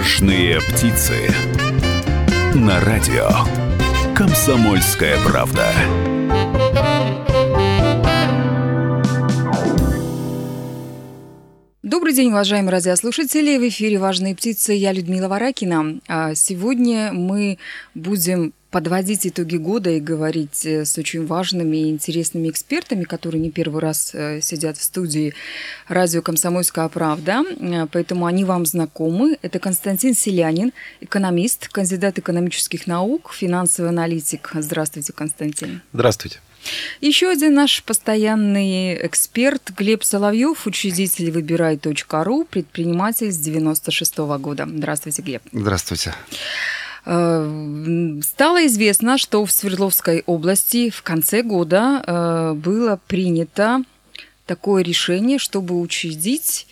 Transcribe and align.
Важные 0.00 0.60
птицы. 0.62 1.28
На 2.54 2.80
радио 2.80 3.28
Комсомольская 4.16 5.18
правда. 5.26 5.66
Добрый 11.82 12.14
день, 12.14 12.30
уважаемые 12.30 12.72
радиослушатели. 12.72 13.58
В 13.58 13.68
эфире 13.68 13.98
«Важные 13.98 14.34
птицы». 14.34 14.72
Я 14.72 14.92
Людмила 14.92 15.28
Варакина. 15.28 16.00
А 16.08 16.34
сегодня 16.34 17.12
мы 17.12 17.58
будем 17.94 18.54
подводить 18.70 19.26
итоги 19.26 19.56
года 19.56 19.90
и 19.90 20.00
говорить 20.00 20.64
э, 20.64 20.84
с 20.84 20.96
очень 20.96 21.26
важными 21.26 21.76
и 21.76 21.90
интересными 21.90 22.48
экспертами, 22.48 23.04
которые 23.04 23.40
не 23.40 23.50
первый 23.50 23.80
раз 23.80 24.10
э, 24.14 24.40
сидят 24.40 24.78
в 24.78 24.82
студии 24.82 25.34
радио 25.88 26.22
«Комсомольская 26.22 26.88
правда», 26.88 27.42
э, 27.48 27.86
поэтому 27.90 28.26
они 28.26 28.44
вам 28.44 28.66
знакомы. 28.66 29.38
Это 29.42 29.58
Константин 29.58 30.14
Селянин, 30.14 30.72
экономист, 31.00 31.68
кандидат 31.68 32.18
экономических 32.18 32.86
наук, 32.86 33.32
финансовый 33.32 33.88
аналитик. 33.88 34.50
Здравствуйте, 34.54 35.12
Константин. 35.12 35.82
Здравствуйте. 35.92 36.40
Еще 37.00 37.30
один 37.30 37.54
наш 37.54 37.82
постоянный 37.82 39.06
эксперт 39.06 39.70
Глеб 39.76 40.04
Соловьев, 40.04 40.66
учредитель 40.66 41.30
выбирай.ру, 41.30 42.44
предприниматель 42.44 43.32
с 43.32 43.38
96 43.38 44.18
-го 44.18 44.38
года. 44.38 44.68
Здравствуйте, 44.70 45.22
Глеб. 45.22 45.42
Здравствуйте. 45.52 46.14
Э, 47.06 48.20
стало 48.22 48.66
известно, 48.66 49.18
что 49.18 49.44
в 49.44 49.50
Свердловской 49.50 50.22
области 50.26 50.90
в 50.90 51.02
конце 51.02 51.42
года 51.42 52.02
э, 52.06 52.52
было 52.54 53.00
принято 53.06 53.82
такое 54.46 54.82
решение, 54.82 55.38
чтобы 55.38 55.80
учредить 55.80 56.66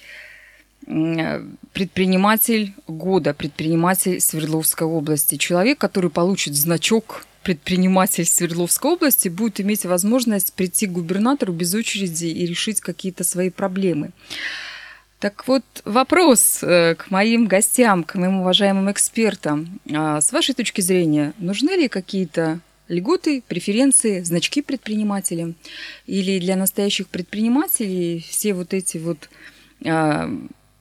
э, 0.87 1.43
предприниматель 1.73 2.75
года, 2.87 3.35
предприниматель 3.35 4.21
Свердловской 4.21 4.87
области. 4.87 5.37
Человек, 5.37 5.79
который 5.79 6.11
получит 6.11 6.55
значок 6.55 7.25
предприниматель 7.43 8.27
Свердловской 8.27 8.93
области, 8.93 9.29
будет 9.29 9.61
иметь 9.61 9.87
возможность 9.87 10.53
прийти 10.53 10.87
к 10.87 10.93
губернатору 10.93 11.53
без 11.53 11.73
очереди 11.75 12.27
и 12.27 12.45
решить 12.47 12.81
какие-то 12.81 13.25
свои 13.25 13.49
проблемы. 13.49 14.11
Так 15.19 15.49
вот, 15.49 15.65
вопрос 15.85 16.61
э, 16.63 16.95
к 16.95 17.11
моим 17.11 17.47
гостям, 17.47 18.05
к 18.05 18.15
моим 18.15 18.41
уважаемым 18.41 18.91
экспертам. 18.93 19.81
А 19.93 20.21
с 20.21 20.33
вашей 20.33 20.55
точки 20.55 20.81
зрения, 20.81 21.33
нужны 21.39 21.71
ли 21.71 21.89
какие-то 21.89 22.61
льготы, 22.89 23.43
преференции, 23.49 24.23
значки 24.23 24.63
предпринимателям? 24.63 25.57
Или 26.07 26.39
для 26.39 26.55
настоящих 26.55 27.09
предпринимателей 27.09 28.25
все 28.29 28.55
вот 28.55 28.73
эти 28.73 28.99
вот 28.99 29.29
а, 29.85 30.31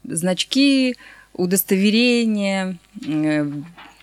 значки, 0.04 0.96
удостоверения, 1.34 2.78
э, 3.08 3.52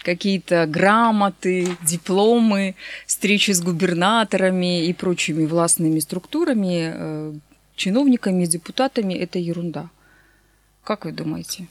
какие-то 0.03 0.67
грамоты, 0.67 1.69
дипломы, 1.83 2.75
встречи 3.07 3.53
с 3.53 3.61
губернаторами 3.61 4.87
и 4.87 4.93
прочими 4.93 5.47
властными 5.47 6.01
структурами, 6.01 6.93
э, 6.93 7.33
чиновниками, 7.77 8.47
депутатами– 8.47 9.15
это 9.15 9.39
ерунда. 9.39 9.91
Как 10.85 11.07
вы 11.07 11.13
думаете? 11.13 11.67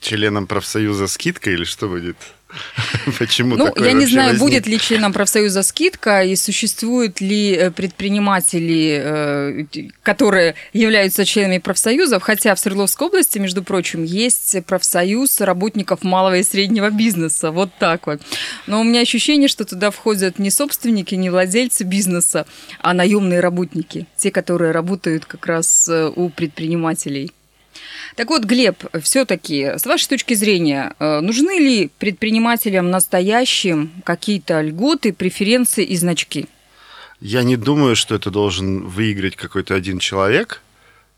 Членам 0.00 0.46
профсоюза 0.46 1.08
скидка 1.08 1.50
или 1.50 1.64
что 1.64 1.88
будет? 1.88 2.16
Почему 3.18 3.56
ну, 3.56 3.72
я 3.76 3.92
не 3.92 4.06
знаю, 4.06 4.30
возник? 4.30 4.40
будет 4.40 4.66
ли 4.66 4.78
членам 4.78 5.12
профсоюза 5.12 5.62
скидка 5.62 6.22
и 6.22 6.34
существуют 6.36 7.20
ли 7.20 7.52
э, 7.52 7.70
предприниматели, 7.70 9.00
э, 9.02 9.90
которые 10.02 10.54
являются 10.72 11.24
членами 11.24 11.58
профсоюзов, 11.58 12.22
хотя 12.22 12.54
в 12.54 12.58
Свердловской 12.58 13.06
области, 13.06 13.38
между 13.38 13.62
прочим, 13.62 14.02
есть 14.02 14.56
профсоюз 14.66 15.40
работников 15.40 16.02
малого 16.02 16.38
и 16.38 16.42
среднего 16.42 16.90
бизнеса, 16.90 17.50
вот 17.50 17.70
так 17.78 18.06
вот. 18.06 18.20
Но 18.66 18.80
у 18.80 18.84
меня 18.84 19.00
ощущение, 19.00 19.48
что 19.48 19.64
туда 19.64 19.90
входят 19.90 20.38
не 20.38 20.50
собственники, 20.50 21.14
не 21.14 21.30
владельцы 21.30 21.84
бизнеса, 21.84 22.46
а 22.80 22.94
наемные 22.94 23.40
работники, 23.40 24.06
те, 24.16 24.30
которые 24.30 24.72
работают 24.72 25.24
как 25.24 25.46
раз 25.46 25.88
э, 25.88 26.10
у 26.14 26.30
предпринимателей. 26.30 27.32
Так 28.16 28.28
вот, 28.30 28.44
Глеб, 28.44 28.84
все-таки, 29.02 29.78
с 29.78 29.86
вашей 29.86 30.08
точки 30.08 30.34
зрения, 30.34 30.94
э, 30.98 31.20
нужны 31.20 31.58
ли 31.58 31.90
предпринимателям 31.98 32.90
настоящим 32.90 33.90
какие-то 34.04 34.60
льготы, 34.60 35.12
преференции 35.12 35.84
и 35.84 35.96
значки? 35.96 36.46
Я 37.20 37.42
не 37.42 37.56
думаю, 37.56 37.96
что 37.96 38.14
это 38.14 38.30
должен 38.30 38.86
выиграть 38.86 39.36
какой-то 39.36 39.74
один 39.74 39.98
человек, 39.98 40.62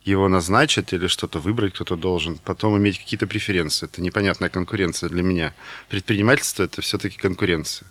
его 0.05 0.29
назначат 0.29 0.93
или 0.93 1.07
что-то 1.07 1.39
выбрать 1.39 1.75
кто-то 1.75 1.97
должен, 1.97 2.39
потом 2.39 2.77
иметь 2.77 2.99
какие-то 2.99 3.27
преференции. 3.27 3.87
Это 3.87 4.03
непонятная 4.03 4.49
конкуренция 4.49 5.09
для 5.09 5.23
меня. 5.23 5.55
Предпринимательство– 5.89 6.63
это 6.65 6.83
все-таки 6.83 7.17
конкуренция. 7.19 7.87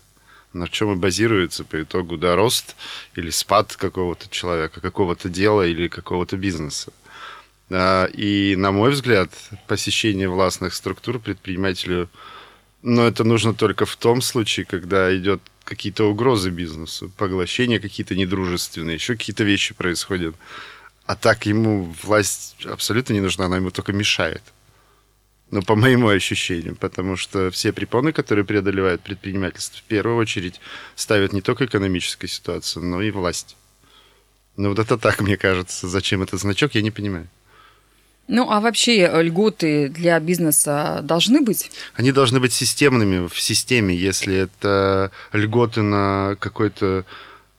На 0.52 0.68
чем 0.68 0.92
и 0.92 0.96
базируется 0.96 1.64
по 1.64 1.82
итогу 1.82 2.18
да, 2.18 2.36
рост 2.36 2.76
или 3.16 3.30
спад 3.30 3.78
какого-то 3.78 4.30
человека, 4.30 4.82
какого-то 4.82 5.30
дела 5.30 5.66
или 5.66 5.88
какого-то 5.88 6.36
бизнеса. 6.36 6.92
А, 7.74 8.06
и, 8.06 8.56
на 8.58 8.72
мой 8.72 8.92
взгляд, 8.92 9.32
посещение 9.68 10.28
властных 10.30 10.74
структур 10.74 11.20
предпринимателю, 11.20 12.10
но 12.82 13.08
это 13.08 13.24
нужно 13.24 13.54
только 13.54 13.86
в 13.86 13.96
том 13.96 14.22
случае, 14.22 14.66
когда 14.66 15.16
идет 15.16 15.42
какие-то 15.64 16.10
угрозы 16.10 16.50
бизнесу, 16.50 17.12
поглощения 17.18 17.80
какие-то 17.80 18.16
недружественные, 18.16 18.96
еще 18.96 19.16
какие-то 19.16 19.44
вещи 19.44 19.74
происходят. 19.74 20.36
А 21.06 21.16
так 21.16 21.46
ему 21.46 21.94
власть 22.04 22.56
абсолютно 22.66 23.14
не 23.14 23.22
нужна, 23.22 23.46
она 23.46 23.58
ему 23.58 23.72
только 23.72 23.94
мешает. 23.94 24.44
Ну, 25.50 25.62
по 25.62 25.76
моему 25.76 26.08
ощущению, 26.08 26.76
потому 26.76 27.18
что 27.18 27.52
все 27.52 27.74
препоны, 27.74 28.14
которые 28.14 28.46
преодолевают 28.46 29.02
предпринимательство, 29.02 29.80
в 29.80 29.84
первую 29.84 30.18
очередь 30.18 30.60
ставят 30.96 31.34
не 31.34 31.42
только 31.42 31.66
экономическую 31.66 32.30
ситуацию, 32.30 32.86
но 32.86 33.02
и 33.02 33.12
власть. 33.12 33.58
Ну, 34.56 34.70
вот 34.70 34.80
это 34.80 34.98
так, 34.98 35.22
мне 35.22 35.38
кажется. 35.38 35.88
Зачем 35.88 36.22
этот 36.22 36.40
значок, 36.40 36.76
я 36.76 36.82
не 36.82 36.92
понимаю. 36.92 37.28
Ну, 38.28 38.50
а 38.50 38.60
вообще 38.60 39.00
э, 39.00 39.24
льготы 39.24 39.90
для 39.90 40.20
бизнеса 40.20 41.02
должны 41.04 41.42
быть? 41.42 41.72
Они 41.96 42.12
должны 42.12 42.40
быть 42.40 42.54
системными 42.54 43.28
в 43.28 43.40
системе. 43.40 43.96
Если 43.96 44.36
это 44.36 45.12
льготы 45.34 45.82
на 45.82 46.38
какой-то 46.40 47.06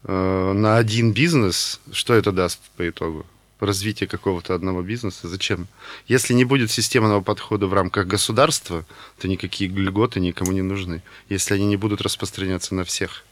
э, 0.04 0.52
на 0.54 0.76
один 0.76 1.12
бизнес, 1.12 1.80
что 1.92 2.14
это 2.14 2.32
даст 2.32 2.60
по 2.76 2.88
итогу? 2.88 3.26
развитие 3.62 4.08
какого-то 4.08 4.54
одного 4.54 4.82
бизнеса. 4.82 5.28
Зачем? 5.28 5.68
Если 6.08 6.34
не 6.34 6.44
будет 6.44 6.70
системного 6.70 7.20
подхода 7.20 7.66
в 7.66 7.74
рамках 7.74 8.06
государства, 8.06 8.84
то 9.20 9.28
никакие 9.28 9.70
льготы 9.70 10.20
никому 10.20 10.52
не 10.52 10.62
нужны, 10.62 11.02
если 11.28 11.54
они 11.54 11.66
не 11.66 11.76
будут 11.76 12.00
распространяться 12.00 12.74
на 12.74 12.84
всех. 12.84 13.24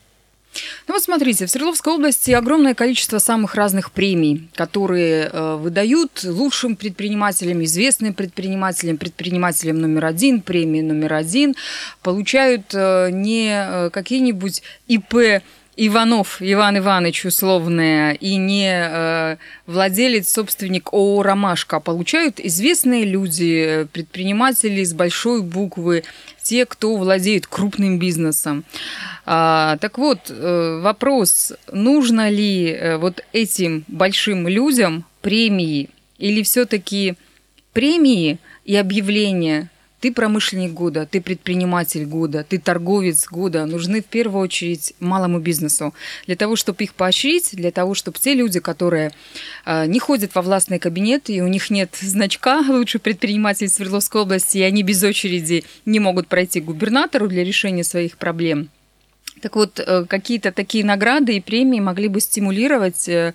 Ну 0.89 0.95
вот 0.95 1.03
смотрите, 1.03 1.47
в 1.47 1.51
Свердловской 1.51 1.93
области 1.93 2.33
огромное 2.33 2.75
количество 2.75 3.19
самых 3.19 3.55
разных 3.55 3.93
премий, 3.93 4.49
которые 4.55 5.31
э, 5.33 5.57
выдают 5.57 6.25
лучшим 6.25 6.75
предпринимателям, 6.75 7.63
известным 7.65 8.15
предпринимателям, 8.15 8.97
предпринимателям 8.97 9.81
номер 9.81 10.07
один, 10.07 10.41
премии 10.41 10.81
номер 10.81 11.15
один, 11.15 11.55
получают 12.03 12.75
э, 12.75 13.11
не 13.13 13.51
э, 13.53 13.91
какие-нибудь 13.91 14.63
ИП 14.89 15.43
Иванов 15.77 16.39
Иван 16.41 16.79
Иванович 16.79 17.27
условное 17.27 18.13
и 18.13 18.37
не 18.37 18.71
э, 18.71 19.37
владелец, 19.67 20.29
собственник 20.29 20.93
ООО 20.93 21.23
«Ромашка», 21.23 21.77
а 21.77 21.81
получают 21.81 22.41
известные 22.41 23.05
люди, 23.05 23.87
предприниматели 23.93 24.83
с 24.83 24.93
большой 24.93 25.43
буквы, 25.43 26.03
те, 26.43 26.67
кто 26.67 26.97
владеет 26.97 27.47
крупным 27.47 27.99
бизнесом. 27.99 28.65
А, 29.25 29.77
так 29.81 29.99
вот, 29.99 30.19
э, 30.29 30.81
вопрос, 30.83 31.53
нужно 31.71 32.29
ли 32.29 32.67
э, 32.67 32.97
вот 32.97 33.25
этим 33.33 33.85
большим 33.87 34.49
людям 34.49 35.05
премии 35.21 35.89
или 36.19 36.43
все-таки 36.43 37.15
премии 37.73 38.39
и 38.65 38.75
объявления 38.77 39.71
ты 40.01 40.13
промышленник 40.13 40.73
года, 40.73 41.07
ты 41.07 41.21
предприниматель 41.21 42.05
года, 42.05 42.45
ты 42.49 42.59
торговец 42.59 43.27
года 43.29 43.67
нужны 43.67 44.03
в 44.03 44.07
первую 44.07 44.43
очередь 44.43 44.95
малому 44.99 45.39
бизнесу. 45.39 45.95
Для 46.27 46.37
того, 46.37 46.57
чтобы 46.57 46.85
их 46.85 46.95
поощрить, 46.95 47.51
для 47.53 47.71
того, 47.71 47.95
чтобы 47.95 48.19
те 48.19 48.35
люди, 48.35 48.61
которые 48.61 49.13
э, 49.67 49.87
не 49.87 49.99
ходят 49.99 50.35
во 50.35 50.43
властный 50.43 50.79
кабинет, 50.79 51.29
и 51.29 51.43
у 51.43 51.49
них 51.49 51.71
нет 51.71 51.97
значка 52.01 52.61
лучший 52.67 53.01
предприниматель 53.01 53.69
Свердловской 53.69 54.23
области, 54.23 54.59
и 54.59 54.63
они 54.63 54.83
без 54.83 55.03
очереди 55.03 55.65
не 55.85 56.01
могут 56.01 56.29
пройти 56.29 56.61
к 56.61 56.65
губернатору 56.65 57.29
для 57.29 57.45
решения 57.45 57.85
своих 57.85 58.17
проблем. 58.17 58.71
Так 59.41 59.57
вот, 59.57 59.81
э, 59.81 60.05
какие-то 60.07 60.53
такие 60.53 60.85
награды 60.85 61.37
и 61.37 61.41
премии 61.41 61.81
могли 61.81 62.09
бы 62.09 62.21
стимулировать 62.21 63.09
э, 63.09 63.35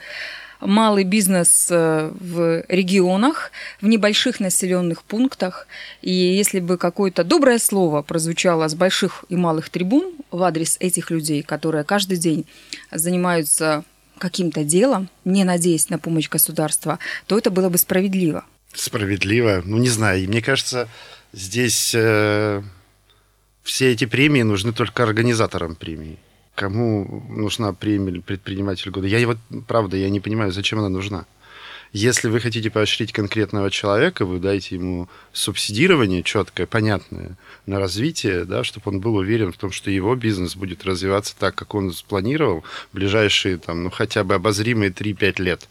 малый 0.59 1.03
бизнес 1.03 1.67
э, 1.69 2.11
в 2.19 2.63
регионах, 2.67 3.51
в 3.81 3.87
небольших 3.87 4.39
населенных 4.39 5.03
пунктах. 5.03 5.67
И 6.01 6.11
если 6.11 6.59
бы 6.59 6.77
какое-то 6.77 7.23
доброе 7.23 7.59
слово 7.59 8.01
прозвучало 8.01 8.67
с 8.67 8.75
больших 8.75 9.25
и 9.29 9.35
малых 9.35 9.69
трибун 9.69 10.13
в 10.31 10.43
адрес 10.43 10.77
этих 10.79 11.11
людей, 11.11 11.43
которые 11.43 11.83
каждый 11.83 12.17
день 12.17 12.45
занимаются 12.91 13.83
каким-то 14.17 14.63
делом, 14.63 15.09
не 15.25 15.43
надеясь 15.43 15.89
на 15.89 15.99
помощь 15.99 16.29
государства, 16.29 16.99
то 17.27 17.37
это 17.37 17.51
было 17.51 17.69
бы 17.69 17.77
справедливо. 17.77 18.45
Справедливо. 18.73 19.61
Ну, 19.65 19.77
не 19.77 19.89
знаю. 19.89 20.23
И 20.23 20.27
мне 20.27 20.41
кажется, 20.41 20.87
здесь 21.33 21.93
э, 21.95 22.61
все 23.63 23.91
эти 23.91 24.05
премии 24.05 24.41
нужны 24.41 24.73
только 24.73 25.03
организаторам 25.03 25.75
премии. 25.75 26.17
Кому 26.55 27.25
нужна 27.29 27.73
премия 27.73 28.21
предприниматель 28.21 28.89
года? 28.89 29.07
Я 29.07 29.27
вот, 29.27 29.37
правда, 29.67 29.97
я 29.97 30.09
не 30.09 30.21
понимаю, 30.21 30.53
зачем 30.53 30.79
она 30.79 30.87
нужна. 30.89 31.25
Если 31.91 32.29
вы 32.29 32.39
хотите 32.39 32.69
поощрить 32.69 33.11
конкретного 33.11 33.69
человека, 33.69 34.25
вы 34.25 34.39
дайте 34.39 34.75
ему 34.75 35.07
субсидирование 35.31 36.23
четкое, 36.23 36.65
понятное 36.65 37.37
на 37.65 37.79
развитие, 37.79 38.45
да, 38.45 38.63
чтобы 38.63 38.91
он 38.91 38.99
был 38.99 39.15
уверен 39.15 39.51
в 39.51 39.57
том, 39.57 39.71
что 39.71 39.91
его 39.91 40.15
бизнес 40.15 40.55
будет 40.55 40.85
развиваться 40.85 41.35
так, 41.37 41.55
как 41.55 41.73
он 41.73 41.91
спланировал 41.93 42.63
в 42.91 42.95
ближайшие, 42.95 43.57
там, 43.57 43.83
ну, 43.83 43.89
хотя 43.89 44.23
бы 44.23 44.35
обозримые 44.35 44.91
3-5 44.91 45.41
лет. 45.41 45.69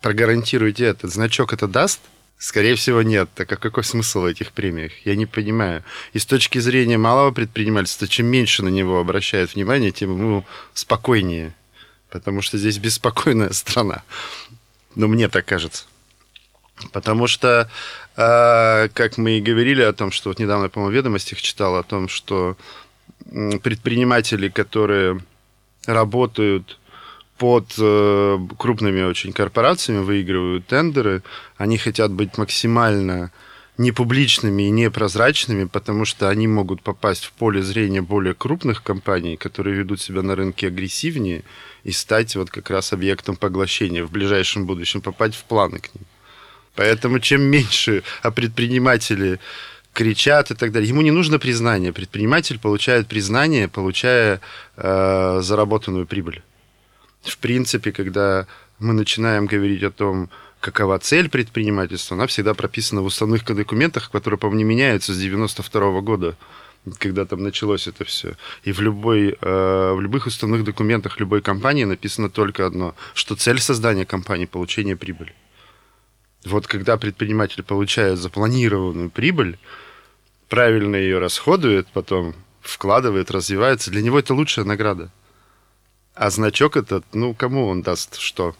Прогарантируйте 0.00 0.84
это. 0.84 1.08
Значок 1.08 1.52
это 1.52 1.68
даст? 1.68 2.00
Скорее 2.42 2.74
всего, 2.74 3.02
нет. 3.02 3.30
Так 3.36 3.52
а 3.52 3.56
какой 3.56 3.84
смысл 3.84 4.22
в 4.22 4.24
этих 4.24 4.50
премиях? 4.50 4.90
Я 5.04 5.14
не 5.14 5.26
понимаю. 5.26 5.84
И 6.12 6.18
с 6.18 6.26
точки 6.26 6.58
зрения 6.58 6.98
малого 6.98 7.30
предпринимательства, 7.30 8.08
чем 8.08 8.26
меньше 8.26 8.64
на 8.64 8.68
него 8.68 8.98
обращают 8.98 9.54
внимание, 9.54 9.92
тем 9.92 10.10
ему 10.10 10.44
спокойнее. 10.74 11.54
Потому 12.10 12.42
что 12.42 12.58
здесь 12.58 12.78
беспокойная 12.78 13.50
страна. 13.52 14.02
Ну, 14.96 15.06
мне 15.06 15.28
так 15.28 15.44
кажется. 15.44 15.84
Потому 16.92 17.28
что, 17.28 17.70
э, 18.16 18.88
как 18.92 19.18
мы 19.18 19.38
и 19.38 19.40
говорили 19.40 19.82
о 19.82 19.92
том, 19.92 20.10
что 20.10 20.30
вот 20.30 20.40
недавно, 20.40 20.68
по-моему, 20.68 20.90
в 20.90 20.96
ведомостях 20.96 21.40
читал 21.40 21.76
о 21.76 21.84
том, 21.84 22.08
что 22.08 22.56
предприниматели, 23.62 24.48
которые 24.48 25.20
работают 25.86 26.80
под 27.42 27.74
э, 27.76 28.38
крупными 28.56 29.02
очень 29.02 29.32
корпорациями, 29.32 30.04
выигрывают 30.04 30.64
тендеры, 30.68 31.24
они 31.56 31.76
хотят 31.76 32.12
быть 32.12 32.38
максимально 32.38 33.32
непубличными 33.78 34.62
и 34.62 34.70
непрозрачными, 34.70 35.64
потому 35.64 36.04
что 36.04 36.28
они 36.28 36.46
могут 36.46 36.82
попасть 36.82 37.24
в 37.24 37.32
поле 37.32 37.60
зрения 37.60 38.00
более 38.00 38.34
крупных 38.34 38.84
компаний, 38.84 39.36
которые 39.36 39.74
ведут 39.74 40.00
себя 40.00 40.22
на 40.22 40.36
рынке 40.36 40.68
агрессивнее, 40.68 41.42
и 41.82 41.90
стать 41.90 42.36
вот 42.36 42.48
как 42.48 42.70
раз 42.70 42.92
объектом 42.92 43.34
поглощения 43.34 44.04
в 44.04 44.12
ближайшем 44.12 44.64
будущем, 44.64 45.00
попасть 45.00 45.34
в 45.34 45.42
планы 45.42 45.80
к 45.80 45.92
ним. 45.96 46.04
Поэтому 46.76 47.18
чем 47.18 47.42
меньше 47.42 48.04
о 48.22 48.30
предпринимателе 48.30 49.40
кричат 49.92 50.52
и 50.52 50.54
так 50.54 50.70
далее. 50.70 50.88
Ему 50.88 51.02
не 51.02 51.10
нужно 51.10 51.40
признание. 51.40 51.92
Предприниматель 51.92 52.60
получает 52.60 53.08
признание, 53.08 53.66
получая 53.66 54.40
э, 54.76 55.40
заработанную 55.42 56.06
прибыль. 56.06 56.40
В 57.22 57.38
принципе, 57.38 57.92
когда 57.92 58.46
мы 58.78 58.92
начинаем 58.92 59.46
говорить 59.46 59.82
о 59.82 59.90
том, 59.90 60.28
какова 60.60 60.98
цель 60.98 61.28
предпринимательства, 61.28 62.16
она 62.16 62.26
всегда 62.26 62.54
прописана 62.54 63.02
в 63.02 63.06
уставных 63.06 63.44
документах, 63.44 64.10
которые, 64.10 64.38
по-моему, 64.38 64.58
не 64.58 64.64
меняются 64.64 65.12
с 65.12 65.18
92 65.18 66.00
года 66.00 66.36
когда 66.98 67.24
там 67.24 67.42
началось 67.42 67.86
это 67.86 68.04
все. 68.04 68.34
И 68.64 68.72
в, 68.72 68.80
любой, 68.80 69.36
э, 69.40 69.92
в 69.94 70.00
любых 70.00 70.26
уставных 70.26 70.64
документах 70.64 71.20
любой 71.20 71.40
компании 71.40 71.84
написано 71.84 72.28
только 72.28 72.66
одно, 72.66 72.94
что 73.14 73.36
цель 73.36 73.60
создания 73.60 74.04
компании– 74.04 74.46
получение 74.52 74.96
прибыли. 74.96 75.32
Вот 76.44 76.66
когда 76.66 76.96
предприниматель 76.96 77.62
получает 77.62 78.18
запланированную 78.18 79.10
прибыль, 79.10 79.58
правильно 80.48 80.96
ее 80.96 81.18
расходует, 81.18 81.86
потом 81.92 82.34
вкладывает, 82.60 83.30
развивается, 83.30 83.90
для 83.90 84.02
него 84.02 84.18
это 84.18 84.34
лучшая 84.34 84.64
награда. 84.64 85.10
А 86.14 86.30
значок 86.30 86.76
этот, 86.76 87.04
ну, 87.12 87.34
кому 87.34 87.66
он 87.66 87.82
даст 87.82 88.18
что? 88.18 88.54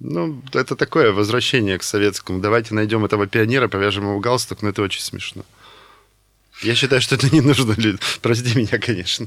Ну, 0.00 0.42
это 0.52 0.74
такое 0.74 1.12
возвращение 1.12 1.78
к 1.78 1.82
советскому. 1.82 2.40
Давайте 2.40 2.74
найдем 2.74 3.04
этого 3.04 3.26
пионера, 3.26 3.68
повяжем 3.68 4.04
его 4.04 4.18
галстук, 4.18 4.62
но 4.62 4.70
это 4.70 4.82
очень 4.82 5.00
смешно. 5.00 5.44
Я 6.62 6.74
считаю, 6.74 7.00
что 7.00 7.16
это 7.16 7.28
не 7.30 7.40
нужно. 7.40 7.76
Прости 8.22 8.56
меня, 8.56 8.78
конечно. 8.78 9.26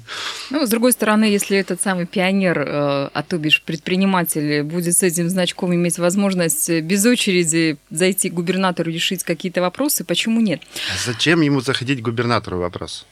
Ну, 0.49 0.65
с 0.65 0.69
другой 0.69 0.93
стороны, 0.93 1.25
если 1.25 1.57
этот 1.57 1.81
самый 1.81 2.05
пионер, 2.05 2.59
э, 2.59 3.09
а 3.13 3.23
то 3.27 3.37
бишь 3.37 3.61
предприниматель, 3.61 4.63
будет 4.63 4.95
с 4.95 5.03
этим 5.03 5.29
значком 5.29 5.73
иметь 5.73 5.99
возможность 5.99 6.69
без 6.69 7.05
очереди 7.05 7.77
зайти 7.89 8.29
к 8.29 8.33
губернатору 8.33 8.91
решить 8.91 9.23
какие-то 9.23 9.61
вопросы, 9.61 10.03
почему 10.03 10.39
нет? 10.39 10.61
А 10.93 11.05
зачем 11.05 11.41
ему 11.41 11.59
заходить 11.59 11.99
к 11.99 12.05
губернатору 12.05 12.59
вопрос? 12.59 13.05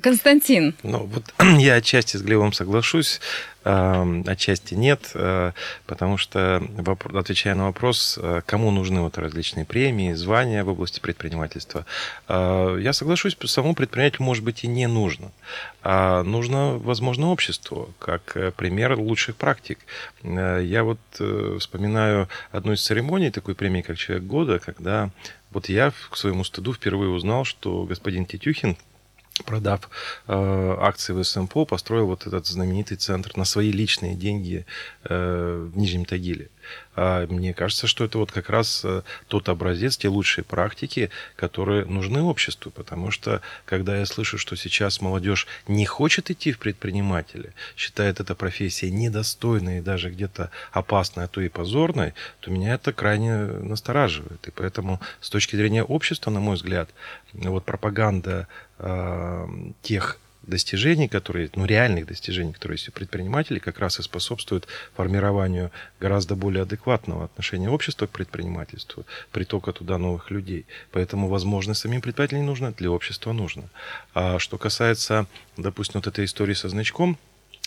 Константин. 0.00 0.74
Ну, 0.82 1.04
вот 1.04 1.34
я 1.58 1.74
отчасти 1.74 2.16
с 2.16 2.22
Глебом 2.22 2.54
соглашусь, 2.54 3.20
э, 3.64 4.22
отчасти 4.26 4.72
нет, 4.72 5.10
э, 5.14 5.52
потому 5.86 6.16
что, 6.16 6.62
отвечая 7.12 7.54
на 7.54 7.66
вопрос, 7.66 8.18
э, 8.20 8.40
кому 8.46 8.70
нужны 8.70 9.02
вот 9.02 9.18
различные 9.18 9.66
премии, 9.66 10.14
звания 10.14 10.64
в 10.64 10.70
области 10.70 11.00
предпринимательства, 11.00 11.84
я 12.28 12.92
соглашусь, 12.92 13.36
самому 13.44 13.74
предпринимателю, 13.74 14.22
может 14.22 14.44
быть, 14.44 14.64
и 14.64 14.66
не 14.66 14.86
нужно. 14.86 15.30
А 15.82 16.22
нужно, 16.22 16.78
возможно, 16.78 17.30
обществу, 17.30 17.92
как 17.98 18.36
пример 18.56 18.98
лучших 18.98 19.36
практик. 19.36 19.78
Я 20.22 20.84
вот 20.84 20.98
вспоминаю 21.58 22.28
одну 22.50 22.72
из 22.72 22.82
церемоний 22.82 23.30
такой 23.30 23.54
премии, 23.54 23.82
как 23.82 23.98
«Человек 23.98 24.24
года», 24.24 24.58
когда 24.58 25.10
вот 25.50 25.68
я 25.68 25.92
к 26.10 26.16
своему 26.16 26.44
стыду 26.44 26.72
впервые 26.72 27.10
узнал, 27.10 27.44
что 27.44 27.84
господин 27.84 28.24
Тетюхин, 28.24 28.76
продав 29.42 29.88
э, 30.26 30.76
акции 30.80 31.12
в 31.12 31.22
СМПО, 31.22 31.64
построил 31.64 32.06
вот 32.06 32.26
этот 32.26 32.46
знаменитый 32.46 32.96
центр 32.96 33.32
на 33.36 33.44
свои 33.44 33.72
личные 33.72 34.14
деньги 34.14 34.66
э, 35.04 35.68
в 35.72 35.76
Нижнем 35.76 36.04
Тагиле. 36.04 36.48
А 36.94 37.26
мне 37.26 37.54
кажется, 37.54 37.86
что 37.86 38.04
это 38.04 38.18
вот 38.18 38.32
как 38.32 38.50
раз 38.50 38.82
э, 38.84 39.02
тот 39.28 39.48
образец, 39.48 39.96
те 39.96 40.08
лучшие 40.08 40.44
практики, 40.44 41.10
которые 41.36 41.86
нужны 41.86 42.22
обществу, 42.22 42.70
потому 42.70 43.10
что 43.10 43.40
когда 43.64 43.96
я 43.96 44.06
слышу, 44.06 44.36
что 44.36 44.56
сейчас 44.56 45.00
молодежь 45.00 45.46
не 45.66 45.86
хочет 45.86 46.30
идти 46.30 46.52
в 46.52 46.58
предприниматели, 46.58 47.54
считает 47.76 48.20
это 48.20 48.34
профессией 48.34 48.92
недостойной 48.92 49.78
и 49.78 49.82
даже 49.82 50.10
где-то 50.10 50.50
опасной, 50.70 51.24
а 51.24 51.28
то 51.28 51.40
и 51.40 51.48
позорной, 51.48 52.12
то 52.40 52.50
меня 52.50 52.74
это 52.74 52.92
крайне 52.92 53.36
настораживает. 53.36 54.46
И 54.46 54.50
поэтому 54.50 55.00
с 55.20 55.30
точки 55.30 55.56
зрения 55.56 55.82
общества, 55.82 56.30
на 56.30 56.40
мой 56.40 56.56
взгляд, 56.56 56.90
вот 57.32 57.64
пропаганда 57.64 58.48
э, 58.82 59.46
тех 59.82 60.18
достижений, 60.42 61.08
которые, 61.08 61.50
ну, 61.54 61.64
реальных 61.64 62.06
достижений, 62.06 62.52
которые 62.52 62.76
есть 62.76 62.88
у 62.88 62.92
предпринимателей, 62.92 63.60
как 63.60 63.78
раз 63.78 63.98
и 63.98 64.02
способствуют 64.02 64.66
формированию 64.94 65.70
гораздо 66.00 66.34
более 66.34 66.62
адекватного 66.62 67.24
отношения 67.24 67.70
общества 67.70 68.06
к 68.06 68.10
предпринимательству, 68.10 69.06
притока 69.30 69.72
туда 69.72 69.98
новых 69.98 70.30
людей. 70.30 70.66
Поэтому, 70.90 71.28
возможно, 71.28 71.74
самим 71.74 72.00
предпринимателям 72.00 72.42
не 72.42 72.46
нужно, 72.46 72.72
для 72.72 72.90
общества 72.90 73.32
нужно. 73.32 73.70
А 74.14 74.38
что 74.38 74.58
касается, 74.58 75.26
допустим, 75.56 76.00
вот 76.00 76.06
этой 76.06 76.24
истории 76.24 76.54
со 76.54 76.68
значком, 76.68 77.18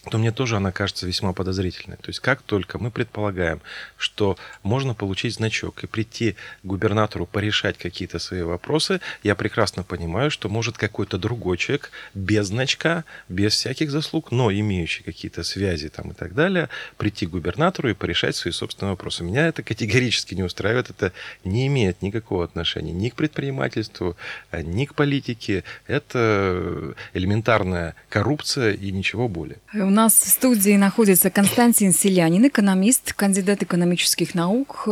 то 0.09 0.17
мне 0.17 0.31
тоже 0.31 0.57
она 0.57 0.71
кажется 0.71 1.07
весьма 1.07 1.33
подозрительной. 1.33 1.97
То 1.97 2.07
есть 2.07 2.19
как 2.19 2.41
только 2.41 2.77
мы 2.77 2.91
предполагаем, 2.91 3.61
что 3.97 4.37
можно 4.63 4.93
получить 4.93 5.35
значок 5.35 5.83
и 5.83 5.87
прийти 5.87 6.33
к 6.33 6.37
губернатору 6.65 7.25
порешать 7.25 7.77
какие-то 7.77 8.19
свои 8.19 8.41
вопросы, 8.41 9.01
я 9.23 9.35
прекрасно 9.35 9.83
понимаю, 9.83 10.31
что 10.31 10.49
может 10.49 10.77
какой-то 10.77 11.17
другой 11.17 11.57
человек 11.57 11.91
без 12.13 12.47
значка, 12.47 13.03
без 13.29 13.53
всяких 13.53 13.91
заслуг, 13.91 14.31
но 14.31 14.51
имеющий 14.51 15.03
какие-то 15.03 15.43
связи 15.43 15.89
там 15.89 16.11
и 16.11 16.13
так 16.13 16.33
далее, 16.33 16.69
прийти 16.97 17.25
к 17.25 17.31
губернатору 17.31 17.89
и 17.89 17.93
порешать 17.93 18.35
свои 18.35 18.51
собственные 18.51 18.91
вопросы. 18.91 19.23
Меня 19.23 19.47
это 19.47 19.63
категорически 19.63 20.35
не 20.35 20.43
устраивает, 20.43 20.89
это 20.89 21.11
не 21.43 21.67
имеет 21.67 22.01
никакого 22.01 22.43
отношения 22.43 22.91
ни 22.91 23.09
к 23.09 23.15
предпринимательству, 23.15 24.15
ни 24.51 24.85
к 24.85 24.93
политике. 24.93 25.63
Это 25.87 26.95
элементарная 27.13 27.95
коррупция 28.09 28.73
и 28.73 28.91
ничего 28.91 29.27
более 29.27 29.57
нас 29.95 30.13
в 30.13 30.27
студии 30.27 30.75
находится 30.75 31.29
Константин 31.29 31.93
Селянин, 31.93 32.45
экономист, 32.47 33.13
кандидат 33.13 33.63
экономических 33.63 34.35
наук, 34.35 34.87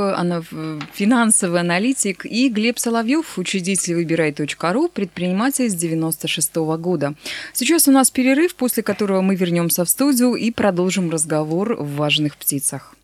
финансовый 0.93 1.59
аналитик, 1.59 2.25
и 2.25 2.49
Глеб 2.49 2.79
Соловьев, 2.79 3.37
учредитель 3.37 3.95
выбирай.ру, 3.95 4.87
предприниматель 4.87 5.69
с 5.69 5.75
96 5.75 6.55
-го 6.55 6.77
года. 6.77 7.13
Сейчас 7.51 7.87
у 7.87 7.91
нас 7.91 8.11
перерыв, 8.11 8.55
после 8.55 8.81
которого 8.81 9.21
мы 9.21 9.35
вернемся 9.35 9.83
в 9.83 9.89
студию 9.89 10.35
и 10.35 10.51
продолжим 10.51 11.11
разговор 11.11 11.75
в 11.75 11.97
«Важных 11.97 12.37
птицах». 12.37 12.95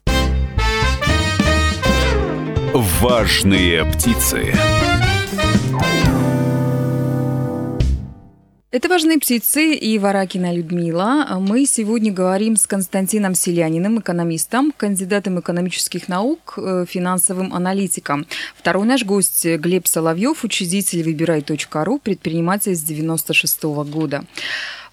«Важные 2.73 3.83
птицы». 3.85 4.53
Это 8.71 8.87
«Важные 8.87 9.17
птицы» 9.17 9.73
и 9.73 9.97
Варакина 9.97 10.53
Людмила. 10.53 11.25
Мы 11.39 11.65
сегодня 11.65 12.13
говорим 12.13 12.55
с 12.55 12.67
Константином 12.67 13.33
Селяниным, 13.33 13.99
экономистом, 13.99 14.71
кандидатом 14.77 15.39
экономических 15.39 16.07
наук, 16.07 16.53
э, 16.57 16.85
финансовым 16.87 17.51
аналитиком. 17.51 18.27
Второй 18.55 18.85
наш 18.85 19.03
гость 19.05 19.43
Глеб 19.43 19.87
Соловьев, 19.87 20.43
учредитель 20.43 21.01
«Выбирай.ру», 21.01 21.97
предприниматель 21.97 22.75
с 22.75 22.83
96 22.83 23.73
-го 23.73 23.83
года. 23.83 24.25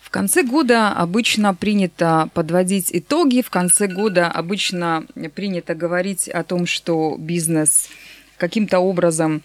В 0.01 0.09
конце 0.09 0.43
года 0.43 0.93
обычно 0.93 1.55
принято 1.55 2.31
подводить 2.33 2.89
итоги, 2.93 3.43
в 3.43 3.51
конце 3.51 3.89
года 3.89 4.29
обычно 4.29 5.05
принято 5.35 5.75
говорить 5.75 6.31
о 6.31 6.45
том, 6.45 6.65
что 6.65 7.17
бизнес 7.19 7.91
каким-то 8.39 8.79
образом 8.79 9.43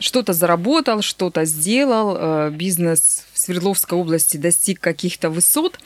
что-то 0.00 0.32
заработал, 0.32 1.02
что-то 1.02 1.44
сделал, 1.44 2.16
э, 2.18 2.50
бизнес 2.50 3.24
в 3.32 3.38
Свердловской 3.38 3.98
области 3.98 4.36
достиг 4.36 4.78
каких-то 4.80 5.30
высот. 5.30 5.78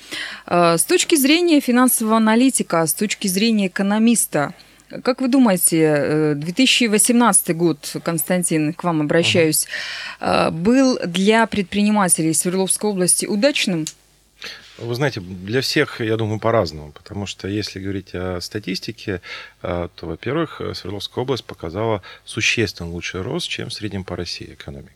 Э, 0.46 0.76
с 0.76 0.84
точки 0.84 1.14
зрения 1.14 1.60
финансового 1.60 2.16
аналитика, 2.16 2.86
с 2.86 2.92
точки 2.92 3.28
зрения 3.28 3.68
экономиста, 3.68 4.54
как 5.02 5.20
вы 5.20 5.28
думаете, 5.28 6.32
2018 6.34 7.54
год, 7.54 7.96
Константин, 8.02 8.72
к 8.72 8.84
вам 8.84 9.02
обращаюсь, 9.02 9.66
был 10.50 10.98
для 11.04 11.46
предпринимателей 11.46 12.32
Свердловской 12.32 12.88
области 12.88 13.26
удачным? 13.26 13.84
Вы 14.78 14.94
знаете, 14.94 15.20
для 15.20 15.60
всех, 15.60 16.00
я 16.00 16.16
думаю, 16.16 16.38
по-разному, 16.38 16.92
потому 16.92 17.26
что 17.26 17.48
если 17.48 17.80
говорить 17.80 18.14
о 18.14 18.40
статистике, 18.40 19.20
э, 19.62 19.88
то, 19.94 20.06
во-первых, 20.06 20.60
Свердловская 20.74 21.22
область 21.22 21.44
показала 21.44 22.02
существенно 22.24 22.90
лучший 22.90 23.22
рост, 23.22 23.48
чем 23.48 23.70
в 23.70 23.72
среднем 23.72 24.04
по 24.04 24.14
России 24.14 24.54
экономика. 24.54 24.92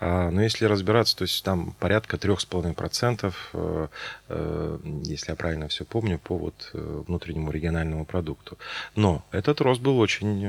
А, 0.00 0.30
но 0.30 0.42
если 0.42 0.66
разбираться, 0.66 1.16
то 1.16 1.22
есть 1.22 1.42
там 1.44 1.72
порядка 1.78 2.16
3,5%, 2.16 3.34
э, 3.52 3.88
э, 4.28 4.78
если 5.04 5.30
я 5.30 5.36
правильно 5.36 5.68
все 5.68 5.84
помню, 5.84 6.18
по 6.18 6.36
вот 6.36 6.70
э, 6.74 7.02
внутреннему 7.06 7.50
региональному 7.50 8.04
продукту. 8.04 8.58
Но 8.96 9.24
этот 9.30 9.60
рост 9.60 9.80
был 9.80 9.98
очень 9.98 10.40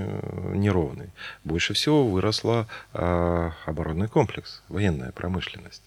неровный. 0.53 1.10
Больше 1.43 1.74
всего 1.74 2.07
выросла 2.07 2.67
оборонный 2.91 4.07
комплекс, 4.07 4.62
военная 4.69 5.12
промышленность. 5.12 5.84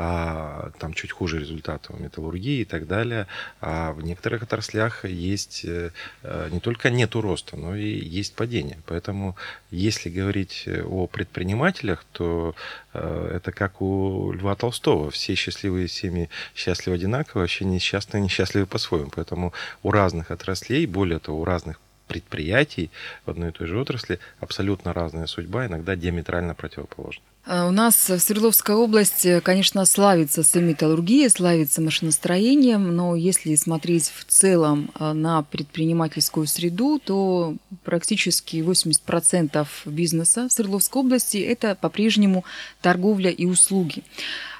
А 0.00 0.70
там 0.78 0.94
чуть 0.94 1.10
хуже 1.10 1.40
результаты 1.40 1.92
у 1.92 1.96
металлургии 1.96 2.60
и 2.60 2.64
так 2.64 2.86
далее. 2.86 3.26
А 3.60 3.92
в 3.92 4.02
некоторых 4.02 4.44
отраслях 4.44 5.04
есть 5.04 5.64
не 5.64 6.60
только 6.60 6.90
нету 6.90 7.20
роста, 7.20 7.56
но 7.56 7.74
и 7.74 7.88
есть 7.88 8.34
падение. 8.36 8.78
Поэтому 8.86 9.36
если 9.70 10.08
говорить 10.08 10.68
о 10.84 11.08
предпринимателях, 11.08 12.04
то 12.12 12.54
Э, 12.98 13.30
это 13.36 13.52
как 13.52 13.80
у 13.80 14.32
Льва 14.32 14.54
Толстого. 14.54 15.10
Все 15.10 15.34
счастливые 15.34 15.88
семьи 15.88 16.28
счастливы 16.54 16.96
одинаково, 16.96 17.42
вообще 17.42 17.64
несчастные 17.64 18.22
несчастливы 18.22 18.66
по-своему. 18.66 19.10
Поэтому 19.14 19.52
у 19.82 19.90
разных 19.90 20.30
отраслей, 20.30 20.86
более 20.86 21.18
того, 21.18 21.40
у 21.40 21.44
разных 21.44 21.80
предприятий 22.08 22.90
в 23.24 23.30
одной 23.30 23.50
и 23.50 23.52
той 23.52 23.66
же 23.68 23.78
отрасли 23.78 24.18
абсолютно 24.40 24.92
разная 24.92 25.26
судьба, 25.26 25.66
иногда 25.66 25.94
диаметрально 25.94 26.54
противоположная. 26.54 27.22
А 27.50 27.66
у 27.66 27.70
нас 27.70 28.10
в 28.10 28.18
Свердловской 28.18 28.74
области, 28.74 29.40
конечно, 29.40 29.86
славится 29.86 30.42
металлургия, 30.60 31.30
славится 31.30 31.80
машиностроением, 31.80 32.94
но 32.94 33.16
если 33.16 33.54
смотреть 33.54 34.12
в 34.14 34.26
целом 34.26 34.90
а, 34.94 35.14
на 35.14 35.42
предпринимательскую 35.44 36.46
среду, 36.46 37.00
то 37.02 37.56
практически 37.84 38.56
80% 38.56 39.66
бизнеса 39.86 40.48
в 40.48 40.52
Свердловской 40.52 41.00
области– 41.00 41.38
это 41.38 41.74
по-прежнему 41.74 42.44
торговля 42.82 43.30
и 43.30 43.46
услуги. 43.46 44.02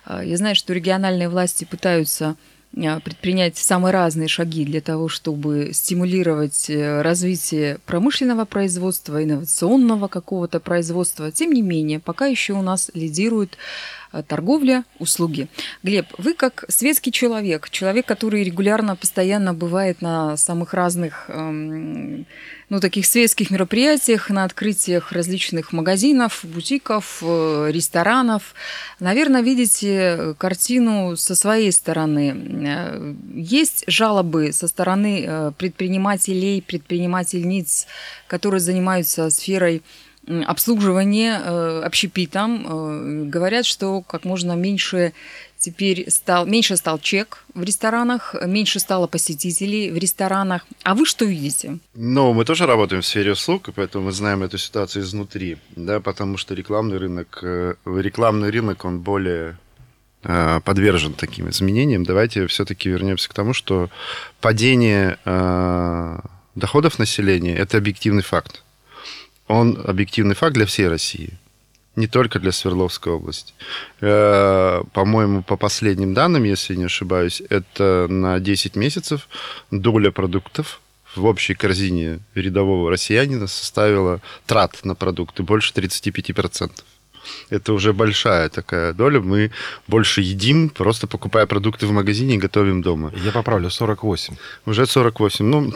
А, 0.06 0.24
я 0.24 0.38
знаю, 0.38 0.54
что 0.54 0.72
региональные 0.72 1.28
власти 1.28 1.66
пытаются 1.66 2.36
предпринять 3.00 3.56
самые 3.56 3.92
разные 3.92 4.28
шаги 4.28 4.64
для 4.64 4.80
того, 4.80 5.08
чтобы 5.08 5.70
стимулировать 5.72 6.70
э, 6.70 7.02
развитие 7.02 7.78
промышленного 7.86 8.44
производства, 8.44 9.22
инновационного 9.22 10.08
какого-то 10.08 10.60
производства. 10.60 11.32
Тем 11.32 11.52
не 11.52 11.62
менее, 11.62 11.98
пока 11.98 12.26
еще 12.26 12.52
у 12.52 12.62
нас 12.62 12.90
лидирует 12.94 13.56
торговля, 14.26 14.84
услуги. 14.98 15.48
Глеб, 15.82 16.06
вы 16.18 16.34
как 16.34 16.64
светский 16.68 17.12
человек, 17.12 17.70
человек, 17.70 18.06
который 18.06 18.42
регулярно, 18.42 18.96
постоянно 18.96 19.54
бывает 19.54 20.02
на 20.02 20.36
самых 20.36 20.74
разных 20.74 21.26
эм, 21.28 22.26
ну, 22.68 22.80
таких 22.80 23.06
светских 23.06 23.50
мероприятиях, 23.50 24.28
на 24.30 24.44
открытиях 24.44 25.12
различных 25.12 25.72
магазинов, 25.72 26.40
бутиков, 26.42 27.18
э, 27.22 27.70
ресторанов. 27.70 28.54
Наверное, 29.00 29.42
видите 29.42 30.34
картину 30.38 31.16
со 31.16 31.34
своей 31.34 31.72
стороны. 31.72 32.36
Э, 32.66 33.14
есть 33.34 33.84
жалобы 33.86 34.52
со 34.52 34.68
стороны 34.68 35.24
э, 35.26 35.52
предпринимателей, 35.56 36.60
предпринимательниц, 36.60 37.86
которые 38.26 38.60
занимаются 38.60 39.30
сферой 39.30 39.82
обслуживания 40.46 41.36
общепитом. 41.82 43.30
Говорят, 43.30 43.66
что 43.66 44.02
как 44.02 44.24
можно 44.24 44.52
меньше 44.52 45.12
Теперь 45.58 46.08
стал, 46.08 46.46
меньше 46.46 46.76
стал 46.76 47.00
чек 47.00 47.44
в 47.52 47.64
ресторанах, 47.64 48.36
меньше 48.46 48.78
стало 48.78 49.08
посетителей 49.08 49.90
в 49.90 49.98
ресторанах. 49.98 50.64
А 50.84 50.94
вы 50.94 51.04
что 51.04 51.24
видите? 51.24 51.78
Ну, 51.94 52.32
мы 52.32 52.44
тоже 52.44 52.66
работаем 52.66 53.02
в 53.02 53.06
сфере 53.06 53.32
услуг, 53.32 53.70
поэтому 53.74 54.06
мы 54.06 54.12
знаем 54.12 54.44
эту 54.44 54.56
ситуацию 54.56 55.02
изнутри, 55.02 55.56
да, 55.74 55.98
потому 55.98 56.36
что 56.36 56.54
рекламный 56.54 56.98
рынок, 56.98 57.40
э, 57.42 57.74
рекламный 57.84 58.50
рынок, 58.50 58.84
он 58.84 59.00
более 59.00 59.58
э, 60.22 60.60
подвержен 60.64 61.12
таким 61.12 61.48
изменениям. 61.50 62.04
Давайте 62.04 62.46
все-таки 62.46 62.88
вернемся 62.88 63.28
к 63.28 63.34
тому, 63.34 63.52
что 63.52 63.90
падение 64.40 65.18
э, 65.24 66.20
доходов 66.54 67.00
населения– 67.00 67.56
это 67.58 67.78
объективный 67.78 68.22
факт. 68.22 68.62
Он 69.48 69.78
объективный 69.84 70.34
факт 70.34 70.54
для 70.54 70.66
всей 70.66 70.88
России 70.88 71.32
не 71.96 72.06
только 72.06 72.38
для 72.38 72.52
Свердловской 72.52 73.12
области. 73.12 73.52
Э, 74.00 74.82
по-моему, 74.92 75.42
по 75.42 75.56
последним 75.56 76.14
данным, 76.14 76.44
если 76.44 76.76
не 76.76 76.84
ошибаюсь, 76.84 77.42
это 77.50 78.06
на 78.08 78.38
10 78.38 78.76
месяцев 78.76 79.28
доля 79.72 80.12
продуктов 80.12 80.80
в 81.16 81.24
общей 81.24 81.54
корзине 81.54 82.20
рядового 82.34 82.90
россиянина 82.90 83.48
составила 83.48 84.20
трат 84.46 84.84
на 84.84 84.94
продукты 84.94 85.42
больше 85.42 85.72
35%. 85.74 86.70
Это 87.50 87.72
уже 87.72 87.92
большая 87.92 88.48
такая 88.48 88.92
доля. 88.92 89.20
Мы 89.20 89.50
больше 89.86 90.20
едим, 90.20 90.68
просто 90.68 91.06
покупая 91.06 91.46
продукты 91.46 91.86
в 91.86 91.92
магазине 91.92 92.34
и 92.34 92.38
готовим 92.38 92.82
дома. 92.82 93.12
Я 93.24 93.32
поправлю, 93.32 93.70
48. 93.70 94.36
Уже 94.66 94.86
48. 94.86 95.44
Ну, 95.44 95.72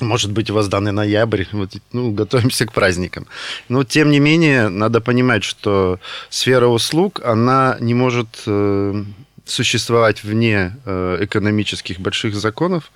может 0.00 0.32
быть, 0.32 0.50
у 0.50 0.54
вас 0.54 0.68
данный 0.68 0.92
ноябрь, 0.92 1.44
вот, 1.52 1.72
ну, 1.92 2.10
готовимся 2.10 2.66
к 2.66 2.72
праздникам. 2.72 3.26
Но, 3.68 3.84
тем 3.84 4.10
не 4.10 4.18
менее, 4.18 4.68
надо 4.68 5.00
понимать, 5.00 5.44
что 5.44 6.00
сфера 6.30 6.66
услуг, 6.66 7.20
она 7.24 7.76
не 7.80 7.94
может 7.94 8.42
э, 8.46 9.04
существовать 9.44 10.24
вне 10.24 10.76
э, 10.84 11.18
экономических 11.20 12.00
больших 12.00 12.34
законов. 12.34 12.90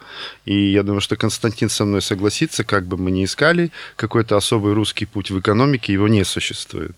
И 0.44 0.72
я 0.72 0.82
думаю, 0.82 1.00
что 1.00 1.16
Константин 1.16 1.68
со 1.68 1.84
мной 1.84 2.02
согласится, 2.02 2.64
как 2.64 2.86
бы 2.86 2.96
мы 2.96 3.10
ни 3.10 3.24
искали, 3.24 3.70
какой-то 3.96 4.36
особый 4.36 4.72
русский 4.72 5.06
путь 5.06 5.30
в 5.30 5.38
экономике, 5.38 5.92
его 5.92 6.08
не 6.08 6.24
существует. 6.24 6.96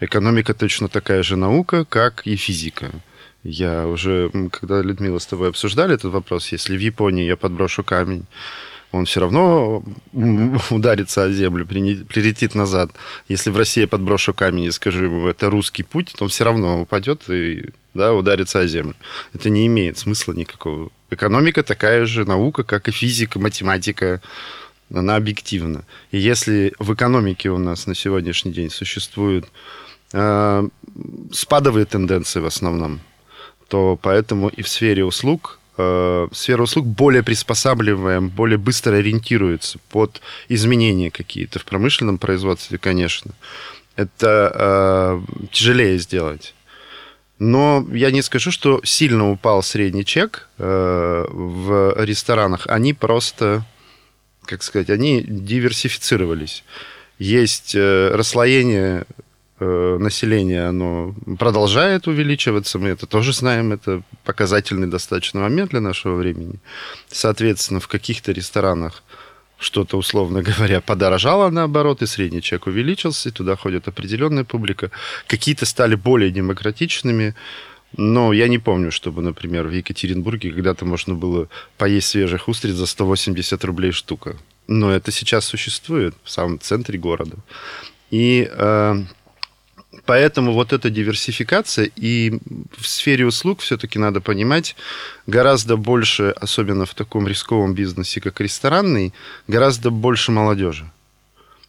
Экономика 0.00 0.54
точно 0.54 0.88
такая 0.88 1.22
же 1.22 1.36
наука, 1.36 1.84
как 1.84 2.26
и 2.26 2.36
физика. 2.36 2.90
Я 3.42 3.86
уже, 3.86 4.30
когда 4.50 4.80
Людмила 4.80 5.18
с 5.18 5.26
тобой 5.26 5.50
обсуждали 5.50 5.94
этот 5.94 6.12
вопрос, 6.12 6.50
если 6.52 6.76
в 6.76 6.80
Японии 6.80 7.26
я 7.26 7.36
подброшу 7.36 7.84
камень, 7.84 8.24
он 8.94 9.06
все 9.06 9.20
равно 9.20 9.82
ударится 10.70 11.24
о 11.24 11.30
землю, 11.30 11.66
прилетит 11.66 12.54
назад. 12.54 12.90
Если 13.28 13.50
в 13.50 13.56
России 13.56 13.86
подброшу 13.86 14.32
камень 14.32 14.64
и 14.64 14.70
скажу 14.70 15.04
ему, 15.04 15.26
это 15.26 15.50
русский 15.50 15.82
путь, 15.82 16.14
то 16.16 16.24
он 16.24 16.30
все 16.30 16.44
равно 16.44 16.82
упадет 16.82 17.28
и 17.28 17.70
да, 17.92 18.14
ударится 18.14 18.60
о 18.60 18.66
землю. 18.66 18.94
Это 19.32 19.50
не 19.50 19.66
имеет 19.66 19.98
смысла 19.98 20.32
никакого. 20.32 20.90
Экономика 21.10 21.62
такая 21.62 22.06
же 22.06 22.24
наука, 22.24 22.62
как 22.62 22.88
и 22.88 22.92
физика, 22.92 23.38
математика. 23.38 24.20
Она 24.94 25.16
объективна. 25.16 25.84
И 26.12 26.18
если 26.18 26.72
в 26.78 26.94
экономике 26.94 27.50
у 27.50 27.58
нас 27.58 27.86
на 27.86 27.94
сегодняшний 27.94 28.52
день 28.52 28.70
существуют 28.70 29.46
э, 30.12 30.68
спадовые 31.32 31.86
тенденции 31.86 32.38
в 32.38 32.46
основном, 32.46 33.00
то 33.68 33.98
поэтому 34.00 34.48
и 34.48 34.62
в 34.62 34.68
сфере 34.68 35.04
услуг 35.04 35.58
э, 35.76 36.28
сфера 36.32 36.62
услуг 36.62 36.86
более 36.86 37.22
приспосабливаемая, 37.22 38.30
более 38.30 38.58
быстро 38.58 38.96
ориентируется 38.96 39.78
под 39.90 40.20
изменения 40.48 41.10
какие-то 41.10 41.58
в 41.58 41.64
промышленном 41.64 42.18
производстве, 42.18 42.78
конечно. 42.78 43.32
Это 43.96 44.52
э, 44.54 45.46
тяжелее 45.52 45.98
сделать. 45.98 46.54
Но 47.38 47.86
я 47.92 48.10
не 48.10 48.22
скажу, 48.22 48.50
что 48.50 48.80
сильно 48.84 49.30
упал 49.30 49.62
средний 49.62 50.04
чек 50.04 50.48
э, 50.58 51.26
в 51.28 51.94
ресторанах. 52.04 52.66
Они 52.68 52.94
просто, 52.94 53.64
как 54.44 54.62
сказать, 54.62 54.90
они 54.90 55.22
диверсифицировались. 55.22 56.64
Есть 57.18 57.74
э, 57.74 58.10
расслоение 58.14 59.04
население, 59.64 60.68
оно 60.68 61.14
продолжает 61.38 62.06
увеличиваться, 62.06 62.78
мы 62.78 62.88
это 62.88 63.06
тоже 63.06 63.32
знаем, 63.32 63.72
это 63.72 64.02
показательный 64.24 64.86
достаточно 64.86 65.40
момент 65.40 65.70
для 65.70 65.80
нашего 65.80 66.16
времени. 66.16 66.58
Соответственно, 67.08 67.80
в 67.80 67.88
каких-то 67.88 68.32
ресторанах 68.32 69.02
что-то, 69.58 69.96
условно 69.96 70.42
говоря, 70.42 70.80
подорожало 70.80 71.50
наоборот, 71.50 72.02
и 72.02 72.06
средний 72.06 72.42
чек 72.42 72.66
увеличился, 72.66 73.28
и 73.28 73.32
туда 73.32 73.56
ходит 73.56 73.88
определенная 73.88 74.44
публика. 74.44 74.90
Какие-то 75.26 75.66
стали 75.66 75.94
более 75.94 76.30
демократичными, 76.30 77.34
но 77.96 78.32
я 78.32 78.48
не 78.48 78.58
помню, 78.58 78.90
чтобы, 78.90 79.22
например, 79.22 79.68
в 79.68 79.72
Екатеринбурге 79.72 80.50
когда-то 80.50 80.84
можно 80.84 81.14
было 81.14 81.48
поесть 81.78 82.08
свежих 82.08 82.48
устриц 82.48 82.74
за 82.74 82.86
180 82.86 83.64
рублей 83.64 83.92
штука. 83.92 84.36
Но 84.66 84.90
это 84.90 85.12
сейчас 85.12 85.44
существует 85.44 86.14
в 86.24 86.30
самом 86.30 86.58
центре 86.58 86.98
города. 86.98 87.36
И 88.10 88.48
э, 88.50 89.04
поэтому 90.04 90.52
вот 90.52 90.72
эта 90.72 90.90
диверсификация 90.90 91.90
и 91.96 92.38
в 92.76 92.86
сфере 92.86 93.26
услуг 93.26 93.60
все-таки 93.60 93.98
надо 93.98 94.20
понимать 94.20 94.76
гораздо 95.26 95.76
больше, 95.76 96.30
особенно 96.30 96.86
в 96.86 96.94
таком 96.94 97.28
рисковом 97.28 97.74
бизнесе, 97.74 98.20
как 98.20 98.40
ресторанный, 98.40 99.12
гораздо 99.48 99.90
больше 99.90 100.32
молодежи, 100.32 100.90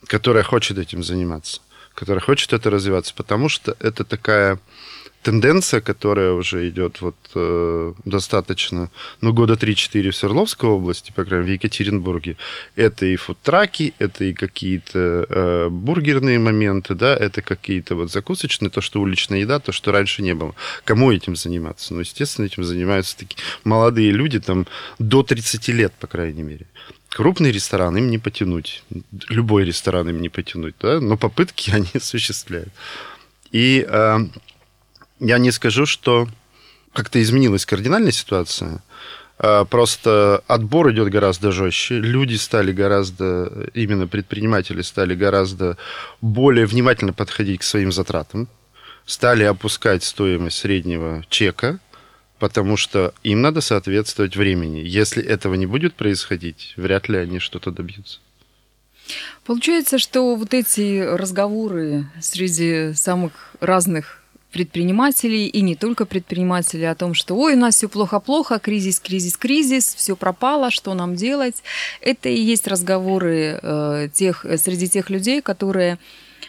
которая 0.07 0.43
хочет 0.43 0.77
этим 0.77 1.03
заниматься, 1.03 1.61
которая 1.93 2.21
хочет 2.21 2.53
это 2.53 2.69
развиваться, 2.69 3.13
потому 3.15 3.49
что 3.49 3.75
это 3.79 4.03
такая 4.03 4.59
тенденция, 5.25 5.81
которая 5.81 6.33
уже 6.33 6.69
идет 6.69 7.01
вот 7.01 7.15
э, 7.33 7.93
достаточно, 8.05 8.91
ну, 9.21 9.33
года 9.33 9.53
3-4 9.53 10.11
в 10.11 10.15
Свердловской 10.15 10.69
области, 10.69 11.11
по 11.15 11.25
крайней 11.25 11.47
мере, 11.47 11.57
в 11.57 11.63
Екатеринбурге, 11.63 12.37
это 12.75 13.07
и 13.07 13.15
фудтраки, 13.15 13.95
это 13.97 14.23
и 14.23 14.33
какие-то 14.33 15.25
э, 15.27 15.69
бургерные 15.69 16.37
моменты, 16.37 16.93
да, 16.93 17.17
это 17.17 17.41
какие-то 17.41 17.95
вот 17.95 18.11
закусочные, 18.11 18.69
то, 18.69 18.81
что 18.81 19.01
уличная 19.01 19.39
еда, 19.39 19.59
то, 19.59 19.71
что 19.71 19.91
раньше 19.91 20.21
не 20.21 20.35
было. 20.35 20.53
Кому 20.83 21.11
этим 21.11 21.35
заниматься? 21.35 21.95
Ну, 21.95 22.01
естественно, 22.01 22.45
этим 22.45 22.63
занимаются 22.63 23.17
такие 23.17 23.39
молодые 23.63 24.11
люди, 24.11 24.39
там, 24.39 24.67
до 24.99 25.23
30 25.23 25.67
лет, 25.69 25.93
по 25.99 26.05
крайней 26.05 26.43
мере. 26.43 26.67
Крупный 27.09 27.51
ресторан 27.51 27.97
им 27.97 28.11
не 28.11 28.19
потянуть. 28.19 28.83
Любой 29.29 29.65
ресторан 29.65 30.07
им 30.07 30.21
не 30.21 30.29
потянуть, 30.29 30.75
да, 30.79 30.99
но 30.99 31.17
попытки 31.17 31.71
они 31.73 31.89
осуществляют. 31.95 32.69
И 33.51 33.87
э, 33.89 34.17
я 35.19 35.37
не 35.37 35.51
скажу, 35.51 35.85
что 35.85 36.27
как-то 36.93 37.21
изменилась 37.21 37.65
кардинальная 37.65 38.11
ситуация. 38.11 38.81
А, 39.37 39.65
просто 39.65 40.43
отбор 40.47 40.91
идет 40.91 41.09
гораздо 41.09 41.51
жестче. 41.51 41.99
Люди 41.99 42.35
стали 42.35 42.71
гораздо, 42.71 43.69
именно 43.73 44.07
предприниматели 44.07 44.81
стали 44.81 45.15
гораздо 45.15 45.77
более 46.21 46.65
внимательно 46.65 47.13
подходить 47.13 47.61
к 47.61 47.63
своим 47.63 47.91
затратам. 47.91 48.47
Стали 49.05 49.43
опускать 49.43 50.03
стоимость 50.03 50.57
среднего 50.57 51.23
чека, 51.29 51.79
потому 52.39 52.75
что 52.75 53.13
им 53.23 53.41
надо 53.41 53.61
соответствовать 53.61 54.35
времени. 54.35 54.79
Если 54.79 55.23
этого 55.23 55.53
не 55.55 55.65
будет 55.65 55.93
происходить, 55.93 56.73
вряд 56.75 57.07
ли 57.07 57.17
они 57.17 57.39
что-то 57.39 57.71
добьются. 57.71 58.19
Получается, 59.45 59.99
что 59.99 60.35
вот 60.35 60.55
эти 60.55 61.01
разговоры 61.01 62.07
среди 62.19 62.93
самых 62.93 63.51
разных 63.59 64.24
предпринимателей, 64.55 65.47
и 65.47 65.59
не 65.59 65.75
только 65.75 66.05
предпринимателей, 66.05 66.85
о 66.85 66.95
том, 66.95 67.13
что 67.13 67.35
ой, 67.35 67.55
у 67.55 67.59
нас 67.59 67.75
все 67.75 67.89
плохо-плохо, 67.89 68.57
кризис, 68.57 69.01
кризис, 69.01 69.35
кризис, 69.35 69.93
все 69.93 70.15
пропало, 70.15 70.71
что 70.71 70.93
нам 70.93 71.15
делать. 71.15 71.61
Это 71.99 72.29
и 72.29 72.39
есть 72.39 72.65
разговоры 72.65 73.59
э, 73.61 74.07
тех, 74.13 74.45
среди 74.57 74.87
тех 74.87 75.09
людей, 75.09 75.41
которые 75.41 75.97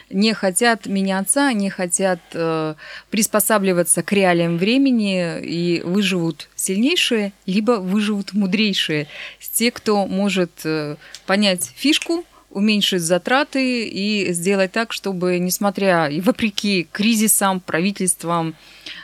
не 0.08 0.34
хотят 0.34 0.86
меняться, 0.86 1.52
не 1.52 1.68
хотят 1.68 2.20
э, 2.32 2.74
приспосабливаться 3.10 4.04
к 4.04 4.12
реалиям 4.12 4.56
времени 4.56 5.40
и 5.40 5.82
выживут 5.84 6.48
сильнейшие, 6.54 7.32
либо 7.44 7.72
выживут 7.72 8.34
мудрейшие. 8.34 9.08
Те, 9.52 9.72
кто 9.72 10.06
может 10.06 10.52
э, 10.62 10.94
понять 11.26 11.72
фишку, 11.74 12.24
уменьшить 12.56 13.02
затраты 13.02 13.86
и 13.86 14.32
сделать 14.32 14.72
так, 14.72 14.92
чтобы, 14.92 15.38
несмотря 15.38 16.08
и 16.08 16.22
вопреки 16.22 16.88
кризисам, 16.90 17.60
правительствам, 17.60 18.54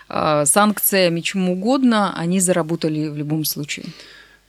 а, 0.08 0.46
санкциям 0.46 1.18
и 1.18 1.22
чему 1.22 1.52
угодно, 1.52 2.14
они 2.16 2.40
заработали 2.40 3.08
в 3.08 3.16
любом 3.16 3.44
случае 3.44 3.86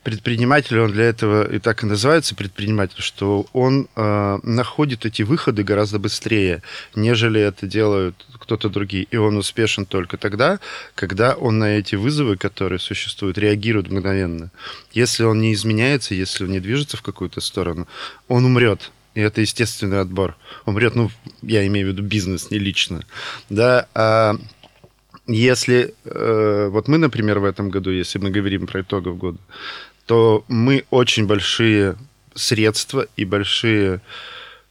предприниматель, 0.03 0.79
он 0.79 0.91
для 0.91 1.05
этого 1.05 1.49
и 1.49 1.59
так 1.59 1.83
и 1.83 1.85
называется 1.85 2.35
предприниматель, 2.35 3.01
что 3.01 3.45
он 3.53 3.87
э, 3.95 4.39
находит 4.43 5.05
эти 5.05 5.21
выходы 5.21 5.63
гораздо 5.63 5.97
быстрее, 5.97 6.61
нежели 6.93 7.39
это 7.39 7.65
делают 7.65 8.25
кто-то 8.39 8.69
другие. 8.69 9.05
И 9.09 9.17
он 9.17 9.37
успешен 9.37 9.85
только 9.85 10.17
тогда, 10.17 10.59
когда 10.95 11.33
он 11.33 11.59
на 11.59 11.77
эти 11.77 11.95
вызовы, 11.95 12.37
которые 12.37 12.79
существуют, 12.79 13.37
реагирует 13.37 13.89
мгновенно. 13.89 14.51
Если 14.91 15.23
он 15.23 15.39
не 15.39 15.53
изменяется, 15.53 16.13
если 16.13 16.43
он 16.43 16.51
не 16.51 16.59
движется 16.59 16.97
в 16.97 17.01
какую-то 17.01 17.41
сторону, 17.41 17.87
он 18.27 18.45
умрет. 18.45 18.91
И 19.15 19.21
это 19.21 19.41
естественный 19.41 20.01
отбор. 20.01 20.35
Умрет, 20.65 20.95
ну, 20.95 21.11
я 21.41 21.65
имею 21.67 21.87
в 21.87 21.89
виду 21.91 22.03
бизнес, 22.03 22.51
не 22.51 22.59
лично. 22.59 23.05
Да, 23.49 23.87
а 23.93 24.35
если 25.27 25.93
э, 26.03 26.67
вот 26.69 26.87
мы, 26.87 26.97
например, 26.97 27.39
в 27.39 27.45
этом 27.45 27.69
году, 27.69 27.91
если 27.91 28.19
мы 28.19 28.29
говорим 28.29 28.67
про 28.67 28.81
итогов 28.81 29.17
года, 29.17 29.37
то 30.05 30.43
мы 30.47 30.83
очень 30.89 31.25
большие 31.25 31.95
средства 32.35 33.07
и 33.15 33.25
большие 33.25 34.01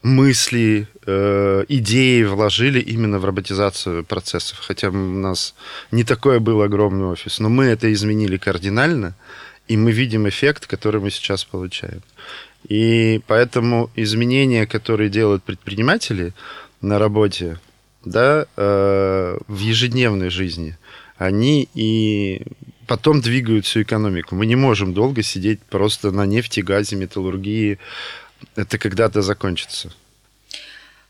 мысли, 0.02 0.88
э, 1.06 1.64
идеи 1.68 2.24
вложили 2.24 2.80
именно 2.80 3.18
в 3.18 3.24
роботизацию 3.24 4.04
процессов. 4.04 4.58
Хотя 4.60 4.88
у 4.88 4.92
нас 4.92 5.54
не 5.90 6.04
такой 6.04 6.40
был 6.40 6.62
огромный 6.62 7.06
офис, 7.06 7.38
но 7.38 7.48
мы 7.48 7.66
это 7.66 7.92
изменили 7.92 8.36
кардинально, 8.36 9.14
и 9.68 9.76
мы 9.76 9.92
видим 9.92 10.28
эффект, 10.28 10.66
который 10.66 11.00
мы 11.00 11.10
сейчас 11.10 11.44
получаем. 11.44 12.02
И 12.68 13.20
поэтому 13.26 13.90
изменения, 13.96 14.66
которые 14.66 15.08
делают 15.08 15.44
предприниматели 15.44 16.32
на 16.80 16.98
работе, 16.98 17.58
да, 18.04 18.46
э, 18.56 19.38
в 19.46 19.58
ежедневной 19.58 20.30
жизни, 20.30 20.76
они 21.16 21.68
и 21.74 22.42
потом 22.86 23.20
двигают 23.20 23.66
всю 23.66 23.82
экономику. 23.82 24.34
Мы 24.34 24.46
не 24.46 24.56
можем 24.56 24.94
долго 24.94 25.22
сидеть 25.22 25.60
просто 25.60 26.10
на 26.10 26.26
нефти, 26.26 26.60
газе, 26.60 26.96
металлургии. 26.96 27.78
Это 28.56 28.78
когда-то 28.78 29.22
закончится. 29.22 29.92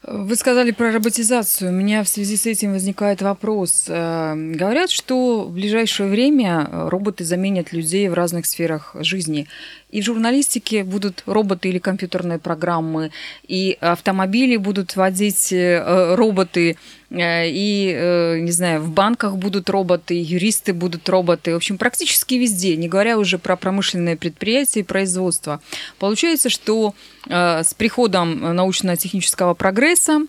Вы 0.04 0.34
сказали 0.34 0.72
про 0.72 0.90
роботизацию. 0.90 1.70
У 1.70 1.74
меня 1.74 2.02
в 2.02 2.08
связи 2.08 2.36
с 2.36 2.46
этим 2.46 2.72
возникает 2.72 3.22
вопрос. 3.22 3.84
Э, 3.86 4.34
говорят, 4.34 4.90
что 4.90 5.44
в 5.44 5.52
ближайшее 5.52 6.08
время 6.08 6.68
роботы 6.72 7.24
заменят 7.24 7.72
людей 7.72 8.08
в 8.08 8.14
разных 8.14 8.46
сферах 8.46 8.96
жизни. 8.98 9.46
И 9.92 10.00
в 10.00 10.04
журналистике 10.04 10.84
будут 10.84 11.22
роботы 11.26 11.68
или 11.68 11.78
компьютерные 11.78 12.38
программы, 12.38 13.10
и 13.46 13.76
автомобили 13.80 14.56
будут 14.56 14.96
водить 14.96 15.52
э, 15.52 16.14
роботы, 16.14 16.76
э, 17.10 17.48
и, 17.50 17.92
э, 17.94 18.38
не 18.38 18.50
знаю, 18.52 18.80
в 18.80 18.90
банках 18.90 19.36
будут 19.36 19.68
роботы, 19.68 20.14
юристы 20.14 20.72
будут 20.72 21.08
роботы. 21.10 21.52
В 21.52 21.56
общем, 21.56 21.76
практически 21.76 22.34
везде, 22.34 22.74
не 22.76 22.88
говоря 22.88 23.18
уже 23.18 23.38
про 23.38 23.54
промышленные 23.56 24.16
предприятия 24.16 24.80
и 24.80 24.82
производство. 24.84 25.60
Получается, 25.98 26.48
что 26.48 26.94
с 27.28 27.74
приходом 27.74 28.56
научно-технического 28.56 29.54
прогресса 29.54 30.26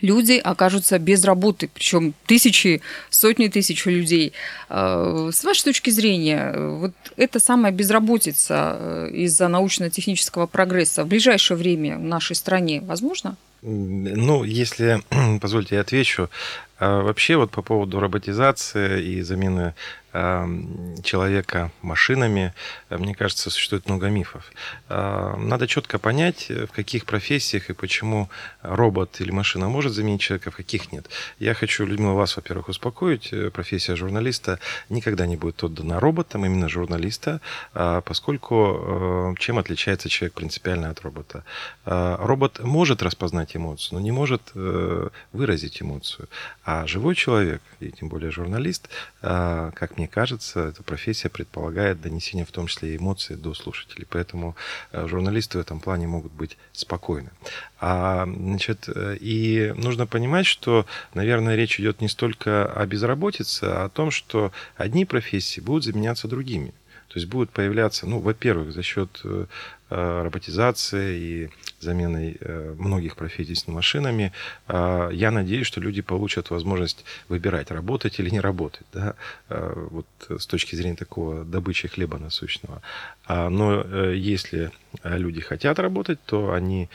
люди 0.00 0.32
окажутся 0.32 0.98
без 0.98 1.24
работы, 1.24 1.68
причем 1.72 2.14
тысячи, 2.26 2.82
сотни 3.10 3.48
тысяч 3.48 3.86
людей. 3.86 4.32
А, 4.68 5.30
с 5.32 5.44
вашей 5.44 5.64
точки 5.64 5.90
зрения, 5.90 6.54
вот 6.56 6.92
эта 7.16 7.40
самая 7.40 7.72
безработица 7.72 8.76
э, 8.78 9.10
из-за 9.12 9.48
научно-технического 9.48 10.46
прогресса 10.46 11.04
в 11.04 11.08
ближайшее 11.08 11.56
время 11.56 11.96
в 11.98 12.02
нашей 12.02 12.36
стране 12.36 12.80
возможно? 12.80 13.36
Ну, 13.62 14.44
если 14.44 15.02
позвольте, 15.40 15.76
я 15.76 15.82
отвечу. 15.82 16.30
А 16.78 17.02
вообще 17.02 17.36
вот 17.36 17.50
по 17.50 17.60
поводу 17.60 18.00
роботизации 18.00 19.02
и 19.02 19.22
замены 19.22 19.74
человека 20.12 21.70
машинами, 21.82 22.52
э, 22.88 22.98
мне 22.98 23.14
кажется, 23.14 23.50
существует 23.50 23.86
много 23.86 24.08
мифов. 24.08 24.50
А, 24.88 25.36
надо 25.36 25.66
четко 25.66 25.98
понять, 25.98 26.46
э, 26.50 26.66
в 26.66 26.72
каких 26.72 27.04
профессиях 27.04 27.70
и 27.70 27.74
почему 27.74 28.28
робот 28.62 29.20
или 29.20 29.30
машина 29.30 29.68
может 29.68 29.92
заменить 29.92 30.20
человека, 30.20 30.50
в 30.50 30.56
каких 30.56 30.92
нет. 30.92 31.06
Я 31.38 31.54
хочу, 31.54 31.86
Людмила, 31.86 32.12
вас, 32.12 32.36
во-первых, 32.36 32.68
успокоить. 32.68 33.32
Э, 33.32 33.50
профессия 33.50 33.96
журналиста 33.96 34.58
никогда 34.88 35.26
не 35.26 35.36
будет 35.36 35.62
отдана 35.62 36.00
роботам, 36.00 36.44
именно 36.44 36.68
журналиста, 36.68 37.40
а, 37.74 38.00
поскольку 38.00 39.36
чем 39.38 39.58
отличается 39.58 40.08
человек 40.08 40.34
принципиально 40.34 40.90
от 40.90 41.00
робота? 41.00 41.44
Робот 41.84 42.60
может 42.60 43.02
распознать 43.02 43.56
эмоцию, 43.56 43.98
но 43.98 44.00
не 44.00 44.12
может 44.12 44.42
выразить 45.32 45.82
эмоцию. 45.82 46.28
А 46.64 46.86
живой 46.86 47.14
человек, 47.14 47.62
и 47.80 47.90
тем 47.90 48.08
более 48.08 48.30
журналист, 48.30 48.88
а, 49.22 49.70
как 49.72 49.98
мне 50.00 50.08
кажется, 50.08 50.68
эта 50.68 50.82
профессия 50.82 51.28
предполагает 51.28 52.00
донесение 52.00 52.46
в 52.46 52.52
том 52.52 52.68
числе 52.68 52.94
и 52.94 52.96
эмоций 52.96 53.36
до 53.36 53.52
слушателей. 53.52 54.06
Поэтому 54.08 54.56
а, 54.92 55.06
журналисты 55.06 55.58
в 55.58 55.60
этом 55.60 55.78
плане 55.78 56.06
могут 56.06 56.32
быть 56.32 56.56
спокойны. 56.72 57.28
А, 57.80 58.24
значит, 58.24 58.88
и 59.20 59.74
нужно 59.76 60.06
понимать, 60.06 60.46
что, 60.46 60.86
наверное, 61.12 61.54
речь 61.54 61.78
идет 61.78 62.00
не 62.00 62.08
столько 62.08 62.64
о 62.64 62.86
безработице, 62.86 63.64
а 63.64 63.84
о 63.84 63.88
том, 63.90 64.10
что 64.10 64.52
одни 64.76 65.04
профессии 65.04 65.60
будут 65.60 65.84
заменяться 65.84 66.28
другими. 66.28 66.72
То 67.08 67.18
есть 67.18 67.28
будут 67.28 67.50
появляться, 67.50 68.06
ну, 68.06 68.20
во-первых, 68.20 68.72
за 68.72 68.82
счет 68.82 69.20
роботизацией 69.90 71.18
и 71.18 71.50
заменой 71.80 72.38
многих 72.78 73.16
профессий 73.16 73.54
с 73.54 73.66
машинами, 73.66 74.32
я 74.68 75.30
надеюсь, 75.30 75.66
что 75.66 75.80
люди 75.80 76.00
получат 76.02 76.50
возможность 76.50 77.04
выбирать, 77.28 77.70
работать 77.70 78.20
или 78.20 78.30
не 78.30 78.40
работать, 78.40 78.86
да, 78.92 79.14
вот 79.48 80.06
с 80.28 80.46
точки 80.46 80.76
зрения 80.76 80.96
такого 80.96 81.44
добычи 81.44 81.88
хлеба 81.88 82.18
насущного. 82.18 82.82
А, 83.26 83.48
но 83.48 83.82
если 84.12 84.70
люди 85.02 85.40
хотят 85.40 85.78
работать, 85.78 86.18
то 86.24 86.52
они 86.52 86.88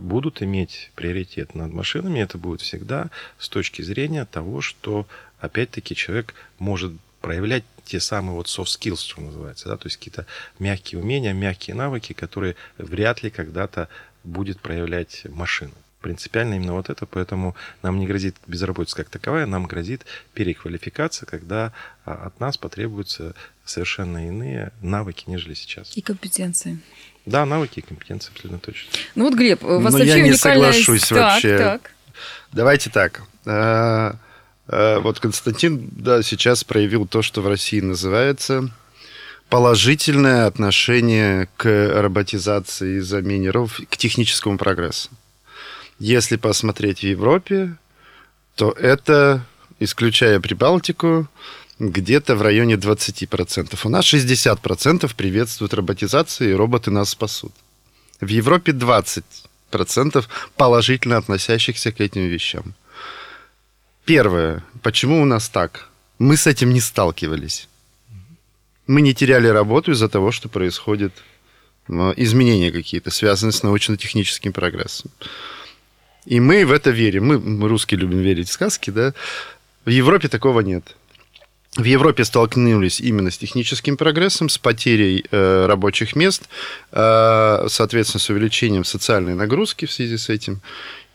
будут 0.00 0.42
иметь 0.42 0.90
приоритет 0.94 1.54
над 1.54 1.72
машинами. 1.72 2.20
Это 2.20 2.38
будет 2.38 2.60
всегда 2.60 3.10
с 3.38 3.48
точки 3.48 3.82
зрения 3.82 4.24
того, 4.24 4.60
что 4.60 5.06
опять-таки 5.40 5.94
человек 5.94 6.34
может 6.58 6.92
проявлять 7.22 7.64
те 7.84 8.00
самые 8.00 8.34
вот 8.34 8.46
soft 8.46 8.78
skills, 8.78 8.98
что 8.98 9.20
называется, 9.20 9.68
да, 9.68 9.76
то 9.76 9.86
есть 9.86 9.96
какие-то 9.96 10.26
мягкие 10.58 11.00
умения, 11.00 11.32
мягкие 11.32 11.74
навыки, 11.74 12.12
которые 12.12 12.56
вряд 12.78 13.22
ли 13.22 13.30
когда-то 13.30 13.88
будет 14.24 14.60
проявлять 14.60 15.22
машина. 15.28 15.72
Принципиально 16.00 16.54
именно 16.54 16.74
вот 16.74 16.90
это, 16.90 17.06
поэтому 17.06 17.54
нам 17.82 17.98
не 17.98 18.06
грозит 18.06 18.36
безработица 18.46 18.96
как 18.96 19.08
таковая, 19.08 19.46
нам 19.46 19.66
грозит 19.66 20.04
переквалификация, 20.34 21.26
когда 21.26 21.72
а, 22.04 22.26
от 22.26 22.40
нас 22.40 22.56
потребуются 22.56 23.34
совершенно 23.64 24.26
иные 24.26 24.72
навыки, 24.80 25.24
нежели 25.28 25.54
сейчас. 25.54 25.96
И 25.96 26.00
компетенции. 26.00 26.80
Да, 27.24 27.46
навыки 27.46 27.78
и 27.78 27.82
компетенции 27.82 28.32
абсолютно 28.32 28.58
точно. 28.58 28.90
Ну 29.14 29.24
вот, 29.24 29.34
Глеб, 29.34 29.62
у 29.62 29.78
вас 29.78 29.92
Но 29.92 29.98
вообще 29.98 30.08
я 30.08 30.22
не 30.22 30.30
уникальная... 30.30 30.72
соглашусь 30.72 31.08
так, 31.08 31.18
вообще. 31.18 31.58
Так. 31.58 31.90
Давайте 32.50 32.90
так. 32.90 33.22
Э, 34.68 34.98
Вот 34.98 35.20
Константин, 35.20 35.88
да, 35.92 36.22
сейчас 36.22 36.64
проявил 36.64 37.06
то, 37.06 37.22
что 37.22 37.40
в 37.40 37.48
России 37.48 37.80
называется 37.80 38.70
положительное 39.48 40.46
отношение 40.46 41.48
к 41.58 41.68
роботизации 42.00 42.96
и 42.96 43.00
замене 43.00 43.50
ров, 43.50 43.80
к 43.90 43.96
техническому 43.98 44.56
прогрессу. 44.56 45.10
Если 45.98 46.36
посмотреть 46.36 47.00
в 47.00 47.02
Европе, 47.02 47.76
то 48.54 48.70
это, 48.70 49.44
исключая 49.78 50.40
Прибалтику, 50.40 51.28
где-то 51.78 52.36
в 52.36 52.42
районе 52.42 52.76
20%. 52.76 53.78
У 53.84 53.88
нас 53.88 54.04
60% 54.06 55.14
приветствуют 55.14 55.74
роботизацию, 55.74 56.50
и 56.50 56.54
роботы 56.54 56.90
нас 56.90 57.10
спасут. 57.10 57.52
В 58.20 58.28
Европе 58.28 58.72
20% 58.72 60.24
положительно 60.56 61.18
относящихся 61.18 61.92
к 61.92 62.00
этим 62.00 62.22
вещам. 62.22 62.74
Первое. 64.04 64.64
Почему 64.82 65.22
у 65.22 65.24
нас 65.24 65.48
так? 65.48 65.88
Мы 66.18 66.36
с 66.36 66.46
этим 66.46 66.72
не 66.72 66.80
сталкивались. 66.80 67.68
Мы 68.86 69.00
не 69.00 69.14
теряли 69.14 69.46
работу 69.46 69.92
из-за 69.92 70.08
того, 70.08 70.32
что 70.32 70.48
происходят 70.48 71.12
э, 71.88 71.92
изменения 72.16 72.72
какие-то, 72.72 73.10
связанные 73.10 73.52
с 73.52 73.62
научно-техническим 73.62 74.52
прогрессом. 74.52 75.10
И 76.24 76.40
мы 76.40 76.66
в 76.66 76.72
это 76.72 76.90
верим. 76.90 77.26
Мы, 77.26 77.38
мы 77.38 77.68
русские 77.68 78.00
любим 78.00 78.20
верить 78.20 78.48
в 78.48 78.52
сказки, 78.52 78.90
да? 78.90 79.14
В 79.84 79.90
Европе 79.90 80.28
такого 80.28 80.60
нет. 80.60 80.96
В 81.76 81.84
Европе 81.84 82.24
столкнулись 82.24 83.00
именно 83.00 83.30
с 83.30 83.38
техническим 83.38 83.96
прогрессом, 83.96 84.50
с 84.50 84.58
потерей 84.58 85.24
э, 85.30 85.66
рабочих 85.66 86.14
мест, 86.14 86.48
э, 86.90 87.66
соответственно, 87.68 88.20
с 88.20 88.28
увеличением 88.28 88.84
социальной 88.84 89.34
нагрузки 89.34 89.86
в 89.86 89.92
связи 89.92 90.18
с 90.18 90.28
этим. 90.28 90.60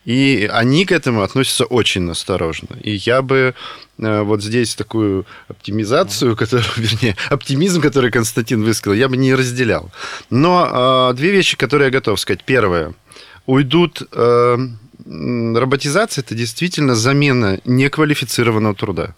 И 0.07 0.49
они 0.53 0.85
к 0.85 0.93
этому 0.93 1.21
относятся 1.21 1.65
очень 1.65 2.03
насторожно. 2.03 2.77
И 2.81 2.91
я 2.91 3.21
бы 3.21 3.53
э, 3.97 4.21
вот 4.21 4.41
здесь 4.41 4.73
такую 4.73 5.25
оптимизацию, 5.49 6.37
которую, 6.37 6.71
вернее, 6.77 7.17
оптимизм, 7.29 7.81
который 7.81 8.09
Константин 8.09 8.63
высказал, 8.63 8.95
я 8.95 9.09
бы 9.09 9.17
не 9.17 9.35
разделял. 9.35 9.91
Но 10.29 11.11
э, 11.11 11.13
две 11.17 11.31
вещи, 11.31 11.57
которые 11.57 11.87
я 11.87 11.91
готов 11.91 12.19
сказать. 12.19 12.43
Первое. 12.45 12.93
Уйдут... 13.45 14.01
Э, 14.13 14.57
роботизация– 15.05 16.21
это 16.25 16.35
действительно 16.35 16.95
замена 16.95 17.59
неквалифицированного 17.65 18.75
труда. 18.75 19.15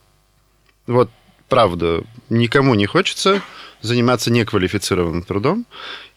Вот 0.88 1.12
правда, 1.50 2.04
никому 2.30 2.74
не 2.76 2.88
хочется 2.88 3.42
заниматься 3.82 4.32
неквалифицированным 4.32 5.22
трудом. 5.22 5.66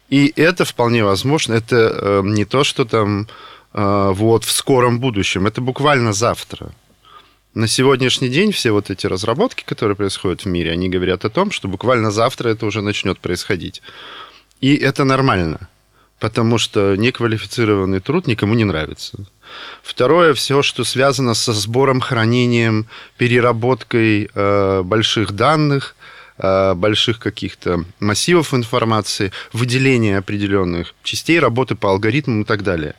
И 0.08 0.32
это 0.36 0.64
вполне 0.64 1.04
возможно. 1.04 1.52
Это 1.54 1.76
э, 1.76 2.22
не 2.24 2.46
то, 2.46 2.64
что 2.64 2.86
там 2.86 3.28
вот 3.72 4.44
в 4.44 4.52
скором 4.52 5.00
будущем. 5.00 5.46
Это 5.46 5.60
буквально 5.60 6.12
завтра. 6.12 6.72
На 7.54 7.68
сегодняшний 7.68 8.30
день 8.30 8.50
все 8.50 8.70
вот 8.70 8.90
эти 8.90 9.06
разработки, 9.06 9.62
которые 9.64 9.94
происходят 9.94 10.44
в 10.44 10.48
мире, 10.48 10.72
они 10.72 10.88
говорят 10.88 11.24
о 11.26 11.30
том, 11.30 11.50
что 11.50 11.68
буквально 11.68 12.10
завтра 12.10 12.48
это 12.48 12.64
уже 12.64 12.80
начнет 12.80 13.18
происходить. 13.18 13.82
И 14.62 14.74
это 14.74 15.04
нормально, 15.04 15.68
потому 16.18 16.56
что 16.56 16.96
неквалифицированный 16.96 18.00
труд 18.00 18.26
никому 18.26 18.54
не 18.54 18.64
нравится. 18.64 19.18
Второе, 19.82 20.32
все, 20.32 20.62
что 20.62 20.84
связано 20.84 21.34
со 21.34 21.52
сбором, 21.52 22.00
хранением, 22.00 22.86
переработкой 23.18 24.30
э, 24.34 24.82
больших 24.82 25.32
данных, 25.32 25.94
больших 26.38 27.18
каких-то 27.18 27.84
массивов 28.00 28.54
информации, 28.54 29.32
выделение 29.52 30.18
определенных 30.18 30.94
частей 31.02 31.38
работы 31.38 31.74
по 31.74 31.90
алгоритмам 31.90 32.42
и 32.42 32.44
так 32.44 32.62
далее. 32.62 32.94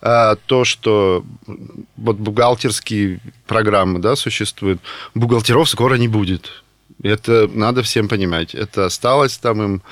А 0.00 0.36
то, 0.46 0.64
что 0.64 1.24
вот 1.96 2.16
бухгалтерские 2.16 3.20
программы 3.46 3.98
да, 3.98 4.16
существуют, 4.16 4.80
бухгалтеров 5.14 5.68
скоро 5.68 5.96
не 5.96 6.08
будет. 6.08 6.62
Это 7.02 7.48
надо 7.52 7.82
всем 7.82 8.08
понимать. 8.08 8.54
Это 8.54 8.86
осталось 8.86 9.36
там 9.36 9.62
им 9.62 9.82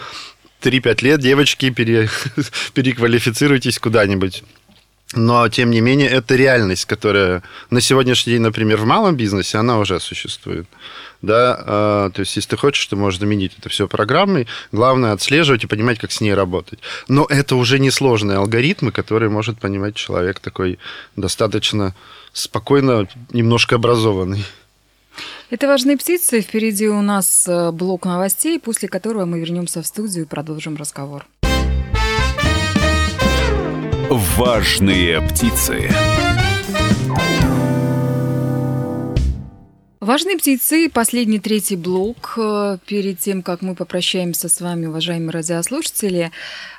3-5 0.63 1.05
лет, 1.05 1.21
девочки, 1.21 1.71
пере... 1.71 2.09
переквалифицируйтесь 2.75 3.79
куда-нибудь. 3.79 4.45
Но, 5.17 5.49
тем 5.49 5.71
не 5.71 5.81
менее, 5.81 6.09
это 6.09 6.35
реальность, 6.35 6.87
которая 6.87 7.43
на 7.71 7.81
сегодняшний 7.81 8.33
день, 8.33 8.43
например, 8.43 8.79
в 8.79 8.85
малом 8.85 9.17
бизнесе, 9.17 9.59
она 9.59 9.79
уже 9.79 10.01
существует. 10.01 10.67
Да, 11.25 11.57
а, 11.59 12.11
то 12.11 12.21
есть, 12.21 12.37
если 12.37 12.51
ты 12.51 12.57
хочешь, 12.57 12.87
ты 12.87 12.97
можешь 12.97 13.19
заменить 13.19 13.53
это 13.59 13.71
все 13.71 13.89
программой. 13.89 14.47
Главное 14.73 15.13
отслеживать 15.13 15.65
и 15.65 15.67
понимать, 15.67 15.99
как 15.99 16.13
с 16.13 16.21
ней 16.21 16.35
работать. 16.35 16.81
Но 17.09 17.27
это 17.29 17.57
уже 17.57 17.79
несложные 17.79 18.39
алгоритмы, 18.39 18.93
которые 18.93 19.31
может 19.31 19.59
понимать 19.59 19.95
человек 19.95 20.41
такой 20.41 20.79
достаточно 21.17 21.95
спокойно, 22.33 23.09
немножко 23.33 23.77
образованный. 23.77 24.45
Это 25.49 25.67
«Важные 25.67 25.97
птицы». 25.97 26.41
Впереди 26.41 26.89
у 26.89 27.01
нас 27.01 27.47
э, 27.49 27.71
блок 27.71 28.05
новостей, 28.05 28.59
после 28.59 28.89
которого 28.89 29.25
мы 29.25 29.41
вернемся 29.41 29.81
в 29.83 29.87
студию 29.87 30.25
и 30.25 30.29
продолжим 30.29 30.77
разговор. 30.77 31.27
Важные 34.11 35.21
птицы. 35.23 35.91
Важные 40.05 40.37
птицы, 40.37 40.91
последний 40.91 41.39
третий 41.39 41.77
блок. 41.77 42.35
Э, 42.37 42.77
перед 42.85 43.21
тем, 43.21 43.41
как 43.41 43.63
мы 43.63 43.75
попрощаемся 43.75 44.51
с 44.51 44.61
вами, 44.61 44.85
уважаемые 44.85 45.31
радиослушатели, 45.31 46.31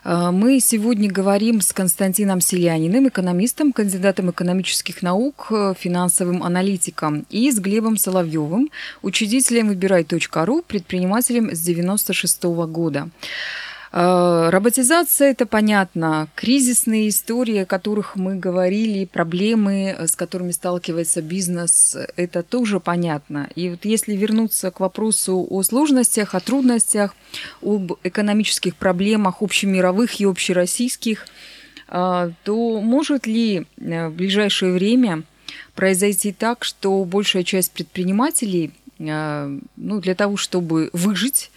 э, 0.03 0.29
мы 0.31 0.59
сегодня 0.59 1.11
говорим 1.11 1.59
с 1.61 1.73
Константином 1.73 2.39
Селяниным, 2.39 3.07
экономистом, 3.07 3.73
кандидатом 3.73 4.29
экономических 4.29 5.01
наук, 5.01 5.47
э, 5.49 5.73
финансовым 5.75 6.43
аналитиком, 6.43 7.25
и 7.31 7.49
с 7.49 7.57
Глебом 7.57 7.97
Соловьевым, 7.97 8.69
учредителем 9.01 9.69
выбирай.ру, 9.69 10.61
предпринимателем 10.61 11.49
с 11.49 11.61
96 11.61 12.67
года. 12.67 13.09
Э, 13.97 14.49
роботизация– 14.49 15.31
это 15.31 15.45
понятно. 15.45 16.27
Кризисные 16.35 17.07
истории, 17.07 17.59
о 17.59 17.65
которых 17.65 18.17
мы 18.17 18.35
говорили, 18.35 19.05
проблемы, 19.05 19.95
э, 19.97 20.07
с 20.07 20.17
которыми 20.17 20.51
сталкивается 20.51 21.21
бизнес– 21.21 21.95
это 22.17 22.43
тоже 22.43 22.81
понятно. 22.81 23.49
И 23.55 23.69
вот 23.69 23.85
если 23.85 24.13
вернуться 24.13 24.69
к 24.71 24.81
вопросу 24.81 25.47
о 25.49 25.63
сложностях, 25.63 26.35
о 26.35 26.41
трудностях, 26.41 27.15
об 27.61 27.93
экономических 28.03 28.75
проблемах 28.75 29.41
общемировых 29.41 30.19
и 30.19 30.25
общероссийских, 30.25 31.25
э, 31.87 32.31
то 32.43 32.81
может 32.81 33.25
ли 33.25 33.65
в 33.77 34.09
ближайшее 34.09 34.73
время 34.73 35.23
произойти 35.73 36.33
так, 36.33 36.65
что 36.65 37.01
большая 37.05 37.43
часть 37.43 37.71
предпринимателей 37.71 38.71
ну, 38.97 39.99
для 39.99 40.15
того, 40.15 40.37
чтобы 40.37 40.89
выжить, 40.93 41.51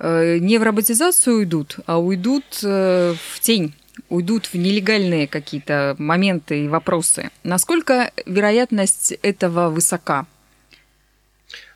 не 0.00 0.58
в 0.58 0.62
роботизацию 0.62 1.38
уйдут, 1.38 1.76
а 1.86 1.98
уйдут 1.98 2.60
э, 2.62 3.14
в 3.32 3.40
тень 3.40 3.74
уйдут 4.08 4.46
в 4.46 4.54
нелегальные 4.54 5.26
какие-то 5.26 5.96
моменты 5.98 6.64
и 6.64 6.68
вопросы. 6.68 7.30
Насколько 7.42 8.12
вероятность 8.26 9.12
этого 9.22 9.70
высока? 9.70 10.26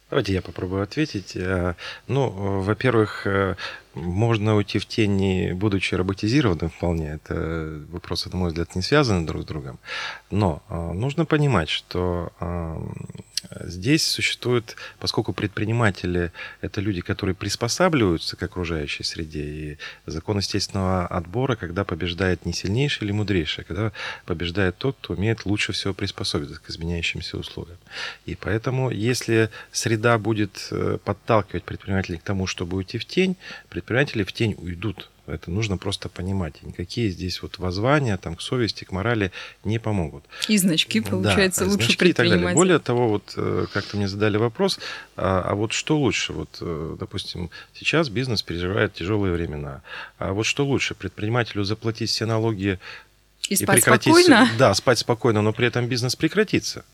Давайте 0.08 0.34
я 0.34 0.42
попробую 0.42 0.82
ответить. 0.82 1.36
Э, 1.36 1.74
ну, 2.06 2.60
во-первых, 2.60 3.26
можно 3.94 4.56
уйти 4.56 4.78
в 4.78 4.86
тени, 4.86 5.52
будучи 5.52 5.94
роботизированным 5.94 6.70
вполне. 6.70 7.12
Это 7.12 7.82
вопросы, 7.90 8.30
на 8.30 8.36
мой 8.36 8.48
взгляд, 8.48 8.74
не 8.74 8.82
связаны 8.82 9.26
друг 9.26 9.42
с 9.42 9.44
другом. 9.46 9.78
Но 10.30 10.62
нужно 10.94 11.24
понимать, 11.24 11.68
что 11.68 12.32
Здесь 13.60 14.06
существует, 14.06 14.76
поскольку 14.98 15.32
предприниматели– 15.32 16.32
это 16.60 16.80
люди, 16.80 17.00
которые 17.00 17.34
приспосабливаются 17.34 18.36
к 18.36 18.42
окружающей 18.42 19.02
среде, 19.02 19.44
и 19.44 19.78
закон 20.06 20.38
естественного 20.38 21.06
отбора, 21.06 21.56
когда 21.56 21.84
побеждает 21.84 22.46
не 22.46 22.52
сильнейший 22.52 23.04
или 23.04 23.12
мудрейший, 23.12 23.64
а 23.64 23.66
когда 23.66 23.92
побеждает 24.26 24.78
тот, 24.78 24.96
кто 25.00 25.14
умеет 25.14 25.44
лучше 25.44 25.72
всего 25.72 25.92
приспособиться 25.92 26.60
к 26.60 26.70
изменяющимся 26.70 27.36
условиям. 27.36 27.78
И 28.26 28.36
поэтому, 28.36 28.90
если 28.90 29.50
среда 29.72 30.18
будет 30.18 30.68
э, 30.70 30.98
подталкивать 31.04 31.64
предпринимателей 31.64 32.18
к 32.18 32.22
тому, 32.22 32.46
чтобы 32.46 32.76
уйти 32.76 32.98
в 32.98 33.04
тень, 33.04 33.36
предприниматели 33.82 34.22
в 34.24 34.32
тень 34.32 34.54
уйдут. 34.58 35.08
Это 35.26 35.50
нужно 35.50 35.76
просто 35.78 36.08
понимать. 36.08 36.62
никакие 36.62 37.08
здесь 37.08 37.42
вот 37.42 37.58
воззвания 37.58 38.16
там, 38.16 38.34
к 38.34 38.42
совести, 38.42 38.84
к 38.84 38.90
морали 38.90 39.30
не 39.64 39.78
помогут. 39.78 40.24
И 40.48 40.58
значки, 40.58 41.00
получается, 41.00 41.64
да, 41.64 41.70
лучше 41.70 41.84
значки 41.86 41.98
предпринимать. 41.98 42.26
И 42.26 42.36
так 42.36 42.42
далее. 42.42 42.56
Более 42.56 42.78
того, 42.80 43.08
вот 43.08 43.32
э, 43.36 43.66
как-то 43.72 43.96
мне 43.96 44.08
задали 44.08 44.36
вопрос, 44.36 44.80
а, 45.16 45.42
а 45.42 45.54
вот 45.54 45.72
что 45.72 45.96
лучше? 45.96 46.32
Вот, 46.32 46.58
э, 46.60 46.96
допустим, 46.98 47.50
сейчас 47.72 48.08
бизнес 48.08 48.42
переживает 48.42 48.94
тяжелые 48.94 49.32
времена. 49.32 49.82
А 50.18 50.32
вот 50.32 50.44
что 50.44 50.66
лучше? 50.66 50.94
Предпринимателю 50.94 51.62
заплатить 51.62 52.10
все 52.10 52.26
налоги 52.26 52.80
и, 53.48 53.54
и 53.54 53.56
спать 53.56 53.82
спокойно? 53.82 54.48
Да, 54.58 54.74
спать 54.74 54.98
спокойно, 54.98 55.40
но 55.42 55.52
при 55.52 55.68
этом 55.68 55.86
бизнес 55.86 56.16
прекратится. 56.16 56.84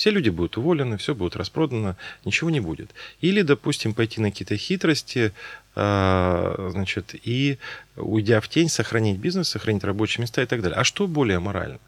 Все 0.00 0.08
люди 0.08 0.30
будут 0.30 0.56
уволены, 0.56 0.96
все 0.96 1.14
будет 1.14 1.36
распродано, 1.36 1.94
ничего 2.24 2.48
не 2.48 2.60
будет. 2.60 2.90
Или, 3.20 3.42
допустим, 3.42 3.92
пойти 3.92 4.18
на 4.22 4.30
какие-то 4.30 4.56
хитрости, 4.56 5.34
а, 5.74 6.70
значит, 6.72 7.14
и, 7.22 7.58
уйдя 7.96 8.40
в 8.40 8.48
тень, 8.48 8.70
сохранить 8.70 9.18
бизнес, 9.18 9.50
сохранить 9.50 9.84
рабочие 9.84 10.22
места 10.22 10.40
и 10.40 10.46
так 10.46 10.62
далее. 10.62 10.78
А 10.78 10.84
что 10.84 11.06
более 11.06 11.38
морально? 11.38 11.80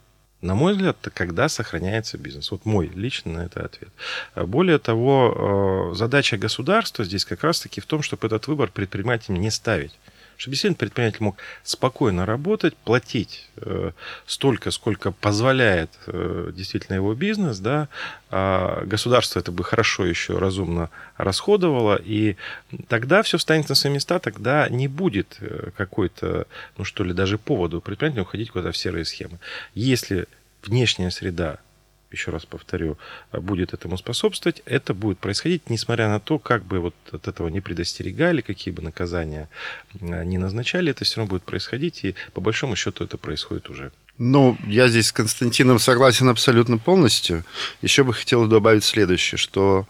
На 0.43 0.55
мой 0.55 0.75
взгляд, 0.75 0.99
когда 1.15 1.49
сохраняется 1.49 2.19
бизнес. 2.19 2.51
Вот 2.51 2.67
мой 2.67 2.91
личный 2.95 3.33
на 3.33 3.47
это 3.47 3.65
ответ. 3.65 3.89
Более 4.37 4.79
того, 4.79 5.91
а, 5.91 5.95
задача 5.95 6.37
государства 6.37 7.07
здесь 7.07 7.25
как 7.25 7.43
раз-таки 7.43 7.81
в 7.81 7.87
том, 7.87 8.03
чтобы 8.03 8.27
этот 8.27 8.47
выбор 8.47 8.71
предпринимателям 8.71 9.41
не 9.41 9.51
ставить 9.51 9.99
чтобы 10.37 10.55
действительно 10.55 10.79
предприниматель 10.79 11.23
мог 11.23 11.37
спокойно 11.63 12.27
работать, 12.27 12.77
платить 12.77 13.49
э, 13.57 13.93
столько, 14.27 14.71
сколько 14.71 15.13
позволяет 15.13 15.91
э, 16.07 16.53
действительно 16.55 16.97
его 16.97 17.15
бизнес, 17.15 17.59
да, 17.59 17.89
а 18.31 18.85
государство 18.85 19.39
это 19.41 19.53
бы 19.53 19.65
хорошо 19.65 20.07
еще 20.07 20.39
разумно 20.39 20.91
расходовало, 21.17 22.01
и 22.03 22.37
тогда 22.89 23.23
все 23.23 23.39
встанет 23.39 23.69
на 23.69 23.75
свои 23.75 23.93
места, 23.93 24.19
тогда 24.19 24.69
не 24.69 24.89
будет 24.89 25.37
э, 25.41 25.71
какой-то, 25.77 26.47
ну 26.77 26.85
что 26.85 27.05
ли, 27.05 27.13
даже 27.13 27.39
поводу 27.39 27.81
предпринимателя 27.81 28.23
уходить 28.23 28.51
куда-то 28.51 28.73
в 28.73 28.77
серые 28.77 29.05
схемы. 29.05 29.39
Если 29.75 30.27
внешняя 30.63 31.11
среда 31.11 31.59
еще 32.13 32.31
раз 32.31 32.45
повторю, 32.45 32.99
будет 33.33 33.73
этому 33.75 33.97
способствовать, 33.99 34.63
это 34.67 34.95
будет 34.95 35.19
происходить, 35.19 35.71
несмотря 35.71 36.09
на 36.09 36.21
то, 36.21 36.39
как 36.39 36.65
бы 36.65 36.81
вот 36.81 36.95
от 37.11 37.29
этого 37.29 37.49
не 37.49 37.61
предостерегали, 37.61 38.41
какие 38.41 38.73
бы 38.73 38.83
наказания 38.83 39.49
э, 40.01 40.25
не 40.25 40.39
назначали, 40.39 40.91
это 40.91 41.05
все 41.05 41.19
равно 41.19 41.31
будет 41.31 41.45
происходить, 41.45 42.05
и 42.05 42.15
по 42.33 42.41
большому 42.41 42.77
счету 42.77 43.05
это 43.05 43.19
происходит 43.19 43.71
уже. 43.71 43.93
Ну, 44.19 44.57
я 44.67 44.89
здесь 44.89 45.09
с 45.09 45.13
Константином 45.13 45.79
согласен 45.79 46.29
абсолютно 46.29 46.79
полностью. 46.79 47.45
Еще 47.81 48.05
бы 48.05 48.13
хотел 48.13 48.47
добавить 48.47 48.85
следующее, 48.85 49.39
что 49.39 49.87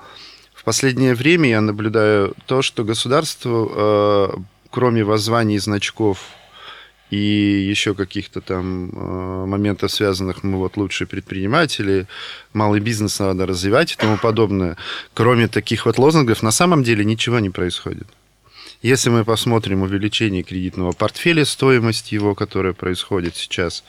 в 0.55 0.65
последнее 0.65 1.15
время 1.15 1.49
я 1.49 1.61
наблюдаю 1.61 2.35
то, 2.47 2.63
что 2.63 2.85
государство, 2.85 4.35
э, 4.37 4.41
кроме 4.71 5.05
воззваний 5.05 5.57
и 5.57 5.59
значков 5.59 6.19
и 7.13 7.69
еще 7.69 7.95
каких-то 7.95 8.41
там 8.41 8.89
э, 8.91 9.47
моментов, 9.47 9.93
связанных, 9.93 10.43
мы 10.43 10.57
вот 10.57 10.79
лучшие 10.79 11.07
предприниматели, 11.07 12.07
малый 12.55 12.81
бизнес 12.81 13.19
надо 13.19 13.45
развивать 13.45 13.93
и 13.93 13.97
тому 13.97 14.17
подобное. 14.17 14.79
Кроме 15.13 15.47
таких 15.47 15.85
вот 15.85 15.99
лозунгов, 15.99 16.43
на 16.43 16.51
самом 16.51 16.83
деле 16.83 17.05
ничего 17.05 17.39
не 17.39 17.51
происходит. 17.51 18.09
Если 18.81 19.11
мы 19.11 19.27
посмотрим 19.27 19.83
увеличение 19.83 20.43
кредитного 20.43 20.93
портфеля, 20.93 21.45
стоимость 21.45 22.13
его, 22.13 22.35
которая 22.35 22.73
происходит 22.73 23.37
сейчас, 23.37 23.85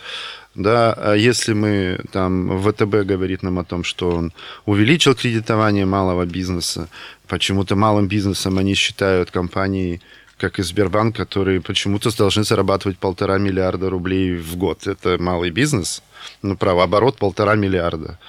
да, 0.53 0.91
а 0.91 1.13
если 1.13 1.53
мы 1.53 2.01
там 2.11 2.61
ВТБ 2.61 3.07
говорит 3.07 3.41
нам 3.41 3.57
о 3.57 3.63
том, 3.63 3.85
что 3.85 4.11
он 4.11 4.33
увеличил 4.65 5.15
кредитование 5.15 5.85
малого 5.85 6.25
бизнеса, 6.25 6.89
почему-то 7.29 7.77
малым 7.77 8.07
бизнесом 8.07 8.57
они 8.57 8.73
считают 8.73 9.31
компании 9.31 10.01
как 10.37 10.59
и 10.59 10.63
Сбербанк, 10.63 11.15
которые 11.15 11.61
почему-то 11.61 12.15
должны 12.15 12.43
зарабатывать 12.43 12.97
полтора 12.97 13.37
миллиарда 13.37 13.89
рублей 13.89 14.35
в 14.35 14.55
год. 14.55 14.87
Это 14.87 15.17
малый 15.21 15.51
бизнес, 15.51 16.01
ну, 16.41 16.57
правооборот 16.57 17.17
полтора 17.17 17.55
миллиарда. 17.55 18.19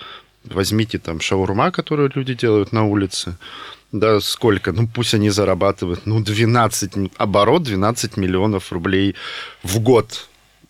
Возьмите 0.45 0.99
там 0.99 1.21
шаурма, 1.21 1.71
которую 1.71 2.13
люди 2.15 2.35
делают 2.35 2.73
на 2.73 2.85
улице, 2.85 3.37
да, 3.93 4.21
сколько? 4.21 4.73
Ну, 4.73 4.89
пусть 4.89 5.15
они 5.15 5.31
зарабатывают, 5.31 6.07
ну, 6.07 6.21
12, 6.21 7.13
оборот 7.17 7.63
12 7.63 8.17
миллионов 8.17 8.73
рублей 8.73 9.15
в 9.63 9.79
год. 9.79 10.29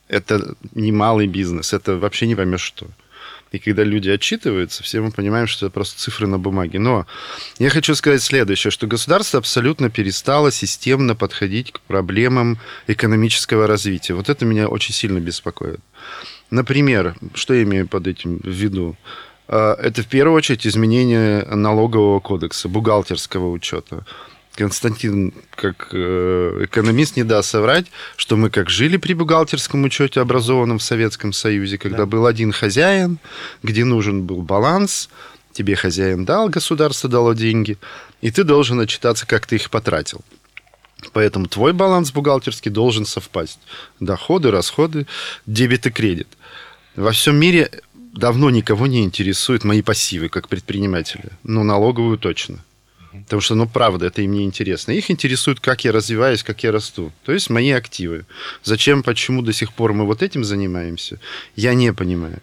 Это 0.08 0.54
не 0.74 0.92
малый 0.92 1.26
бизнес, 1.26 1.72
это 1.72 1.96
вообще 1.96 2.26
не 2.26 2.36
поймешь 2.36 2.60
что. 2.60 2.86
И 3.52 3.58
когда 3.58 3.84
люди 3.84 4.08
отчитываются, 4.08 4.82
все 4.82 5.00
мы 5.00 5.10
понимаем, 5.10 5.46
что 5.46 5.66
это 5.66 5.72
просто 5.72 6.00
цифры 6.00 6.26
на 6.26 6.38
бумаге. 6.38 6.78
Но 6.78 7.06
я 7.58 7.70
хочу 7.70 7.94
сказать 7.94 8.22
следующее, 8.22 8.70
что 8.70 8.86
государство 8.86 9.38
абсолютно 9.38 9.90
перестало 9.90 10.50
системно 10.50 11.14
подходить 11.14 11.72
к 11.72 11.80
проблемам 11.80 12.58
экономического 12.88 13.66
развития. 13.66 14.14
Вот 14.14 14.28
это 14.28 14.44
меня 14.44 14.68
очень 14.68 14.94
сильно 14.94 15.20
беспокоит. 15.20 15.80
Например, 16.50 17.14
что 17.34 17.54
я 17.54 17.62
имею 17.62 17.86
под 17.86 18.06
этим 18.06 18.38
в 18.38 18.48
виду? 18.48 18.96
А, 19.48 19.74
это 19.74 20.02
в 20.02 20.06
первую 20.06 20.36
очередь 20.36 20.66
изменение 20.66 21.44
налогового 21.44 22.20
кодекса, 22.20 22.68
бухгалтерского 22.68 23.50
учета. 23.50 24.04
Константин, 24.56 25.32
как 25.56 25.88
э, 25.92 26.64
экономист, 26.64 27.16
не 27.16 27.24
даст 27.24 27.50
соврать, 27.50 27.86
что 28.16 28.36
мы 28.36 28.50
как 28.50 28.70
жили 28.70 28.96
при 28.96 29.12
бухгалтерском 29.14 29.82
учете, 29.84 30.20
образованном 30.20 30.78
в 30.78 30.82
Советском 30.82 31.32
Союзе, 31.32 31.76
когда 31.76 31.98
да. 31.98 32.06
был 32.06 32.26
один 32.26 32.52
хозяин, 32.52 33.18
где 33.62 33.84
нужен 33.84 34.22
был 34.24 34.42
баланс, 34.42 35.08
тебе 35.52 35.74
хозяин 35.74 36.24
дал, 36.24 36.48
государство 36.48 37.10
дало 37.10 37.32
деньги, 37.32 37.78
и 38.20 38.30
ты 38.30 38.44
должен 38.44 38.78
отчитаться, 38.78 39.26
как 39.26 39.46
ты 39.46 39.56
их 39.56 39.70
потратил. 39.70 40.20
Поэтому 41.12 41.46
твой 41.46 41.72
баланс 41.72 42.12
бухгалтерский 42.12 42.70
должен 42.70 43.06
совпасть. 43.06 43.58
Доходы, 44.00 44.50
расходы, 44.50 45.06
дебет 45.46 45.86
и 45.86 45.90
кредит. 45.90 46.28
Во 46.96 47.10
всем 47.10 47.36
мире 47.36 47.70
давно 47.94 48.50
никого 48.50 48.86
не 48.86 49.02
интересуют 49.02 49.64
мои 49.64 49.82
пассивы, 49.82 50.28
как 50.28 50.48
предпринимателя. 50.48 51.30
Ну, 51.42 51.64
налоговую 51.64 52.18
точно. 52.18 52.60
Потому 53.22 53.40
что, 53.40 53.54
ну, 53.54 53.68
правда, 53.68 54.06
это 54.06 54.22
им 54.22 54.32
не 54.32 54.44
интересно. 54.44 54.92
Их 54.92 55.10
интересует, 55.10 55.60
как 55.60 55.84
я 55.84 55.92
развиваюсь, 55.92 56.42
как 56.42 56.62
я 56.64 56.72
расту. 56.72 57.12
То 57.24 57.32
есть 57.32 57.50
мои 57.50 57.70
активы. 57.70 58.26
Зачем, 58.64 59.02
почему 59.02 59.42
до 59.42 59.52
сих 59.52 59.72
пор 59.72 59.92
мы 59.92 60.04
вот 60.04 60.22
этим 60.22 60.44
занимаемся, 60.44 61.20
я 61.54 61.74
не 61.74 61.92
понимаю. 61.92 62.40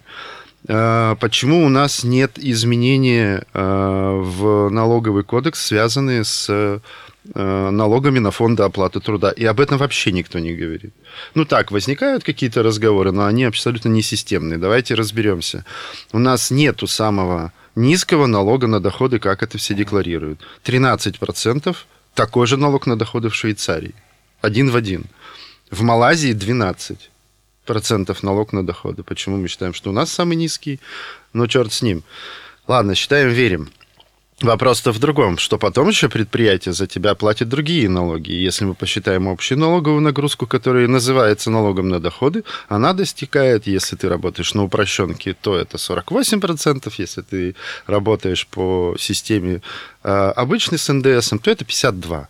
А, 0.68 1.16
почему 1.16 1.66
у 1.66 1.70
нас 1.70 2.04
нет 2.04 2.38
изменения 2.38 3.46
а, 3.54 4.20
в 4.20 4.70
налоговый 4.70 5.24
кодекс, 5.24 5.66
связанные 5.66 6.24
с 6.24 6.48
а, 6.50 6.80
налогами 7.72 8.20
на 8.20 8.32
фонды 8.32 8.64
оплаты 8.64 9.00
труда. 9.00 9.32
И 9.32 9.46
об 9.46 9.60
этом 9.60 9.78
вообще 9.78 10.12
никто 10.12 10.40
не 10.40 10.54
говорит. 10.54 10.94
Ну 11.36 11.46
так, 11.46 11.72
возникают 11.72 12.24
какие-то 12.24 12.64
разговоры, 12.64 13.12
но 13.12 13.26
они 13.26 13.44
абсолютно 13.44 13.90
не 13.90 14.02
системные. 14.02 14.58
Давайте 14.58 14.96
разберемся. 14.96 15.66
У 16.14 16.20
нас 16.20 16.52
нету 16.52 16.88
самого 16.88 17.54
низкого 17.76 18.26
налога 18.26 18.68
на 18.68 18.80
доходы, 18.80 19.20
как 19.20 19.44
это 19.44 19.58
все 19.58 19.74
декларируют. 19.74 20.42
13% 20.66 21.76
такой 22.14 22.48
же 22.48 22.58
налог 22.58 22.88
на 22.88 22.98
доходы 22.98 23.30
в 23.30 23.36
Швейцарии. 23.36 23.96
Один 24.42 24.70
в 24.70 24.76
один. 24.76 25.06
В 25.70 25.82
Малайзии 25.84 26.34
12 26.34 27.10
процентов 27.66 28.24
налог 28.24 28.54
на 28.54 28.66
доходы. 28.66 29.04
Почему 29.04 29.38
мы 29.38 29.48
считаем, 29.48 29.74
что 29.74 29.90
у 29.90 29.94
нас 29.94 30.12
самый 30.12 30.36
низкий? 30.36 30.80
Ну, 31.34 31.48
черт 31.48 31.72
с 31.72 31.82
ним. 31.82 32.04
Ладно, 32.68 32.96
считаем, 32.96 33.30
верим. 33.30 33.70
Вопрос-то 34.42 34.92
в 34.92 34.98
другом, 34.98 35.38
что 35.38 35.60
потом 35.60 35.90
еще 35.90 36.10
предприятие 36.10 36.74
за 36.74 36.88
тебя 36.88 37.14
платит 37.14 37.48
другие 37.48 37.88
налоги. 37.88 38.32
Если 38.32 38.66
мы 38.66 38.74
посчитаем 38.74 39.30
общую 39.30 39.60
налоговую 39.60 40.02
нагрузку, 40.02 40.48
которая 40.48 40.88
называется 40.88 41.52
налогом 41.52 41.90
на 41.90 42.00
доходы, 42.00 42.44
она 42.68 42.94
достигает, 42.94 43.68
если 43.68 43.96
ты 43.96 44.10
работаешь 44.10 44.56
на 44.56 44.64
упрощенке, 44.64 45.36
то 45.40 45.56
это 45.56 45.78
48%, 45.78 46.92
если 46.98 47.22
ты 47.22 47.56
работаешь 47.86 48.48
по 48.48 48.96
системе 48.98 49.62
э, 50.04 50.10
обычной 50.10 50.80
с 50.80 50.92
НДС, 50.92 51.30
то 51.30 51.52
это 51.52 51.64
52%. 51.64 52.26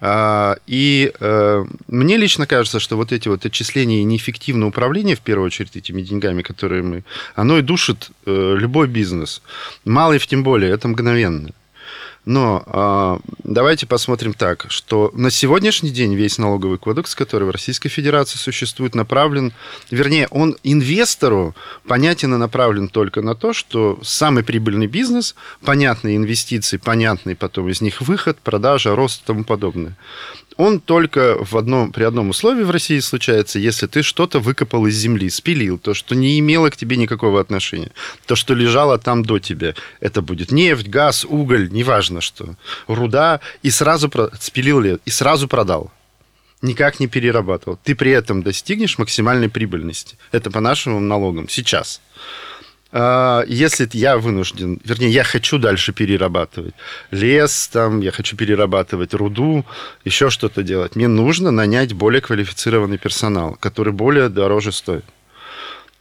А, 0.00 0.56
и 0.66 1.12
э, 1.20 1.64
мне 1.88 2.16
лично 2.16 2.46
кажется, 2.46 2.80
что 2.80 2.96
вот 2.96 3.12
эти 3.12 3.28
вот 3.28 3.44
отчисления 3.44 4.00
и 4.00 4.04
неэффективное 4.04 4.68
управление, 4.68 5.14
в 5.14 5.20
первую 5.20 5.46
очередь, 5.46 5.76
этими 5.76 6.02
деньгами, 6.02 6.42
которые 6.42 6.82
мы, 6.82 7.04
оно 7.34 7.58
и 7.58 7.62
душит 7.62 8.10
э, 8.26 8.54
любой 8.58 8.88
бизнес. 8.88 9.42
Малый 9.84 10.18
тем 10.18 10.42
более, 10.42 10.72
это 10.72 10.88
мгновенно. 10.88 11.50
Но 12.30 12.62
э, 12.64 13.18
давайте 13.42 13.88
посмотрим 13.88 14.34
так, 14.34 14.66
что 14.68 15.10
на 15.14 15.32
сегодняшний 15.32 15.90
день 15.90 16.14
весь 16.14 16.38
налоговый 16.38 16.78
кодекс, 16.78 17.16
который 17.16 17.42
в 17.48 17.50
Российской 17.50 17.88
Федерации 17.88 18.38
существует, 18.38 18.94
направлен, 18.94 19.52
вернее, 19.90 20.28
он 20.30 20.56
инвестору 20.62 21.56
понятен 21.88 22.32
и 22.32 22.36
направлен 22.36 22.86
только 22.86 23.20
на 23.20 23.34
то, 23.34 23.52
что 23.52 23.98
самый 24.04 24.44
прибыльный 24.44 24.86
бизнес, 24.86 25.34
понятные 25.64 26.18
инвестиции, 26.18 26.76
понятный 26.76 27.34
потом 27.34 27.68
из 27.68 27.80
них 27.80 28.00
выход, 28.00 28.38
продажа, 28.38 28.94
рост 28.94 29.22
и 29.22 29.26
тому 29.26 29.42
подобное 29.42 29.96
он 30.60 30.78
только 30.78 31.38
в 31.42 31.56
одном, 31.56 31.90
при 31.90 32.04
одном 32.04 32.28
условии 32.28 32.62
в 32.62 32.70
России 32.70 32.98
случается, 32.98 33.58
если 33.58 33.86
ты 33.86 34.02
что-то 34.02 34.40
выкопал 34.40 34.86
из 34.86 34.94
земли, 34.94 35.30
спилил, 35.30 35.78
то, 35.78 35.94
что 35.94 36.14
не 36.14 36.38
имело 36.38 36.68
к 36.68 36.76
тебе 36.76 36.96
никакого 36.96 37.40
отношения, 37.40 37.92
то, 38.26 38.36
что 38.36 38.52
лежало 38.52 38.98
там 38.98 39.24
до 39.24 39.38
тебя. 39.38 39.74
Это 40.00 40.20
будет 40.20 40.52
нефть, 40.52 40.86
газ, 40.86 41.24
уголь, 41.24 41.70
неважно 41.70 42.19
что, 42.20 42.56
руда, 42.86 43.40
и 43.62 43.70
сразу 43.70 44.10
спилил 44.40 44.80
ли, 44.80 44.98
и 45.04 45.10
сразу 45.10 45.48
продал 45.48 45.90
никак 46.62 47.00
не 47.00 47.06
перерабатывал. 47.06 47.78
Ты 47.82 47.94
при 47.94 48.10
этом 48.10 48.42
достигнешь 48.42 48.98
максимальной 48.98 49.48
прибыльности. 49.48 50.18
Это 50.30 50.50
по 50.50 50.60
нашим 50.60 51.08
налогам 51.08 51.48
сейчас. 51.48 52.00
А, 52.92 53.44
если 53.46 53.88
я 53.92 54.18
вынужден, 54.18 54.80
вернее, 54.84 55.10
я 55.10 55.22
хочу 55.22 55.58
дальше 55.58 55.92
перерабатывать 55.92 56.74
лес, 57.10 57.68
там, 57.72 58.00
я 58.00 58.10
хочу 58.10 58.36
перерабатывать 58.36 59.14
руду, 59.14 59.64
еще 60.04 60.28
что-то 60.28 60.62
делать, 60.62 60.96
мне 60.96 61.06
нужно 61.06 61.52
нанять 61.52 61.92
более 61.92 62.20
квалифицированный 62.20 62.98
персонал, 62.98 63.56
который 63.60 63.92
более 63.92 64.28
дороже 64.28 64.72
стоит. 64.72 65.04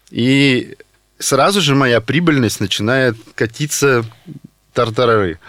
И 0.10 0.77
сразу 1.19 1.62
же 1.62 1.75
моя 1.75 2.01
прибыльность 2.01 2.60
начинает 2.60 3.15
катиться 3.36 4.03
тартарары, 4.73 5.39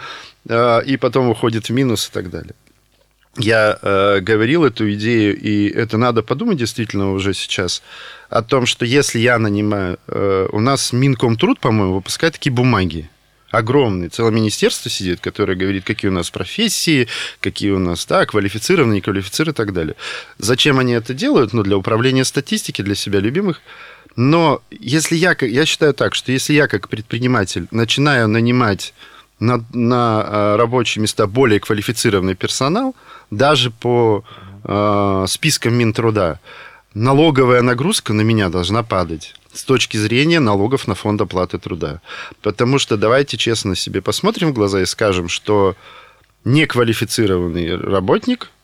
и 0.49 0.97
потом 1.01 1.29
уходит 1.29 1.69
в 1.69 1.71
минус 1.71 2.09
и 2.09 2.13
так 2.13 2.31
далее 2.31 2.55
я 3.37 3.79
э, 3.81 4.21
говорил 4.21 4.65
эту 4.65 4.93
идею, 4.95 5.39
и 5.39 5.69
это 5.69 5.97
надо 5.97 6.23
подумать 6.23 6.59
действительно 6.59 7.13
уже 7.13 7.35
сейчас, 7.35 7.83
о 8.29 8.43
том, 8.43 8.67
что 8.67 8.85
если 8.85 9.19
я 9.19 9.39
нанимаю... 9.39 9.99
Э, 10.09 10.49
у 10.53 10.61
нас 10.61 10.93
Минкомтруд, 10.93 11.61
по-моему, 11.61 11.95
выпускает 11.95 12.35
такие 12.35 12.53
бумаги, 12.53 13.09
огромные, 13.51 14.11
целое 14.11 14.33
министерство 14.33 14.91
сидит, 14.91 15.21
которое 15.21 15.55
говорит, 15.55 15.85
какие 15.85 16.11
у 16.11 16.15
нас 16.15 16.31
профессии, 16.31 17.09
какие 17.41 17.71
у 17.71 17.79
нас, 17.79 18.07
да, 18.07 18.27
квалифицированные, 18.27 18.97
неквалифицированные 18.97 19.55
и 19.55 19.57
так 19.57 19.73
далее. 19.73 19.97
Зачем 20.39 20.79
они 20.79 20.93
это 20.93 21.15
делают? 21.15 21.53
Ну, 21.53 21.63
для 21.63 21.77
управления 21.77 22.25
статистики, 22.25 22.83
для 22.83 22.95
себя 22.95 23.21
любимых. 23.21 23.61
Но 24.17 24.61
если 24.71 25.17
я, 25.17 25.37
я 25.41 25.67
считаю 25.67 25.95
так, 25.95 26.15
что 26.15 26.33
если 26.33 26.53
я 26.53 26.67
как 26.67 26.89
предприниматель 26.89 27.69
начинаю 27.71 28.29
нанимать 28.29 28.93
на, 29.41 29.65
на 29.73 30.25
э, 30.25 30.57
рабочие 30.57 31.03
места 31.03 31.27
более 31.27 31.61
квалифицированный 31.61 32.35
персонал, 32.35 32.95
даже 33.31 33.71
по 33.71 34.23
э, 34.65 35.25
спискам 35.29 35.75
Минтруда, 35.75 36.39
налоговая 36.95 37.63
нагрузка 37.63 38.13
на 38.13 38.21
меня 38.21 38.49
должна 38.49 38.83
падать 38.83 39.35
с 39.53 39.65
точки 39.65 39.97
зрения 39.97 40.39
налогов 40.39 40.87
на 40.87 40.95
фонд 40.95 41.21
оплаты 41.21 41.59
труда. 41.59 42.01
Потому 42.41 42.79
что 42.79 42.97
давайте 42.97 43.37
честно 43.37 43.75
себе 43.75 44.01
посмотрим 44.01 44.51
в 44.51 44.55
глаза 44.55 44.81
и 44.81 44.87
скажем, 44.87 45.29
что 45.29 45.75
неквалифицированный 46.45 47.77
работник– 47.77 48.51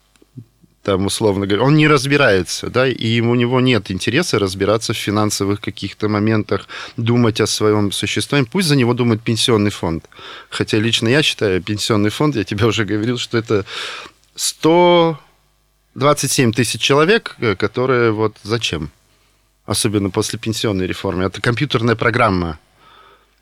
там, 0.87 1.05
условно 1.05 1.45
говоря, 1.45 1.65
он 1.65 1.75
не 1.75 1.87
разбирается, 1.89 2.69
да, 2.69 2.87
и 2.87 3.19
у 3.19 3.35
него 3.35 3.59
нет 3.59 3.91
интереса 3.91 4.39
разбираться 4.39 4.93
в 4.93 4.97
финансовых 4.97 5.59
каких-то 5.59 6.07
моментах, 6.07 6.65
думать 6.95 7.41
о 7.41 7.47
своем 7.47 7.91
существовании. 7.91 8.49
Пусть 8.49 8.69
за 8.69 8.77
него 8.77 8.93
думает 8.93 9.21
пенсионный 9.21 9.69
фонд. 9.69 10.05
Хотя 10.49 10.79
лично 10.79 11.09
я 11.09 11.23
считаю, 11.23 11.61
пенсионный 11.61 12.09
фонд, 12.09 12.37
я 12.37 12.45
тебе 12.45 12.65
уже 12.65 12.85
говорил, 12.85 13.17
что 13.17 13.37
это 13.37 13.65
127 14.35 16.53
тысяч 16.53 16.79
человек, 16.79 17.35
э, 17.39 17.55
которые 17.55 18.11
вот 18.11 18.37
зачем? 18.43 18.89
Особенно 19.65 20.09
после 20.09 20.39
пенсионной 20.39 20.87
реформы. 20.87 21.25
Это 21.25 21.41
компьютерная 21.41 21.95
программа 21.95 22.59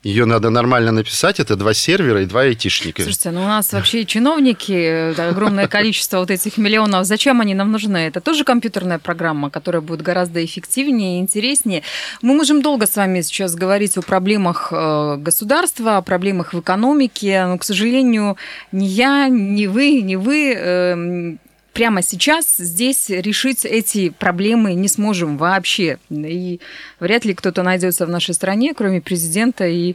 ее 0.02 0.24
надо 0.24 0.50
нормально 0.50 0.92
написать. 0.92 1.40
Это 1.40 1.56
два 1.56 1.74
сервера 1.74 2.22
и 2.22 2.26
два 2.26 2.42
айтишника. 2.42 3.02
Слушайте, 3.02 3.30
ну 3.32 3.42
у 3.42 3.46
нас 3.48 3.72
вообще 3.72 4.04
чиновники, 4.04 5.12
да, 5.16 5.30
огромное 5.30 5.66
количество 5.66 6.18
вот 6.18 6.30
этих 6.30 6.58
миллионов. 6.58 7.06
Зачем 7.06 7.40
они 7.40 7.54
нам 7.54 7.72
нужны? 7.72 7.98
Это 7.98 8.20
тоже 8.20 8.44
компьютерная 8.44 8.98
программа, 8.98 9.50
которая 9.50 9.82
будет 9.82 10.02
гораздо 10.02 10.44
эффективнее 10.44 11.18
и 11.18 11.20
интереснее. 11.20 11.82
Мы 12.22 12.34
можем 12.34 12.62
долго 12.62 12.86
с 12.86 12.94
вами 12.94 13.22
сейчас 13.22 13.56
говорить 13.56 13.96
о 13.96 14.02
проблемах 14.02 14.68
э, 14.70 15.16
государства, 15.18 15.96
о 15.96 16.02
проблемах 16.02 16.52
в 16.52 16.60
экономике, 16.60 17.44
но, 17.46 17.58
к 17.58 17.64
сожалению, 17.64 18.36
ни 18.70 18.84
я, 18.84 19.28
ни 19.28 19.66
вы, 19.66 20.02
ни 20.02 20.14
вы 20.14 20.52
эм, 20.52 21.38
прямо 21.76 22.00
сейчас 22.00 22.56
здесь 22.56 23.10
решить 23.10 23.66
эти 23.66 24.08
проблемы 24.08 24.72
не 24.72 24.88
сможем 24.88 25.36
вообще. 25.36 25.98
И 26.08 26.58
вряд 27.00 27.26
ли 27.26 27.34
кто-то 27.34 27.62
найдется 27.62 28.06
в 28.06 28.08
нашей 28.08 28.32
стране, 28.32 28.72
кроме 28.74 29.02
президента 29.02 29.66
и 29.66 29.94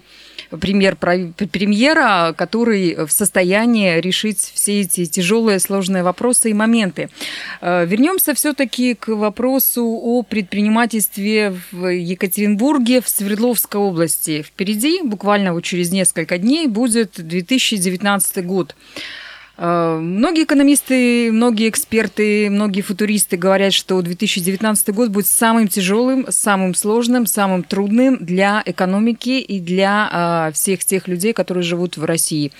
премьер, 0.52 0.96
премьера, 0.96 2.36
который 2.38 3.08
в 3.08 3.12
состоянии 3.12 4.00
решить 4.00 4.52
все 4.54 4.82
эти 4.82 5.06
тяжелые, 5.06 5.58
сложные 5.58 6.04
вопросы 6.04 6.52
и 6.52 6.54
моменты. 6.54 7.10
Э, 7.62 7.84
вернемся 7.88 8.36
все-таки 8.36 8.94
к 8.94 9.08
вопросу 9.08 9.84
о 9.84 10.22
предпринимательстве 10.22 11.56
в 11.72 11.88
Екатеринбурге, 11.88 13.02
в 13.02 13.10
Свердловской 13.10 13.82
области. 13.82 14.44
Впереди, 14.44 15.02
буквально 15.04 15.54
вот 15.54 15.64
через 15.64 15.92
несколько 15.92 16.38
дней, 16.38 16.68
будет 16.68 17.14
2019 17.18 18.46
год. 18.46 18.76
Э, 19.64 20.00
многие 20.02 20.46
экономисты, 20.46 21.32
многие 21.32 21.70
эксперты, 21.70 22.50
многие 22.50 22.82
футуристы 22.82 23.38
говорят, 23.38 23.74
что 23.74 24.02
2019 24.02 24.90
год 24.90 25.10
будет 25.10 25.28
самым 25.28 25.68
тяжелым, 25.68 26.26
самым 26.30 26.74
сложным, 26.74 27.28
самым 27.28 27.62
трудным 27.62 28.18
для 28.18 28.64
экономики 28.66 29.40
и 29.40 29.60
для 29.60 30.50
э, 30.50 30.54
всех 30.54 30.84
тех 30.84 31.08
людей, 31.08 31.34
которые 31.34 31.64
живут 31.64 31.96
в 31.96 32.04
России. 32.06 32.52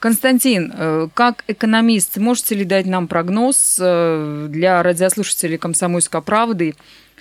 Константин, 0.00 0.72
э, 0.74 1.08
как 1.14 1.44
экономист, 1.46 2.16
можете 2.16 2.56
ли 2.56 2.64
дать 2.64 2.86
нам 2.86 3.06
прогноз 3.06 3.76
для 3.76 4.82
радиослушателей 4.82 5.58
«Комсомольской 5.58 6.22
правды»? 6.22 6.74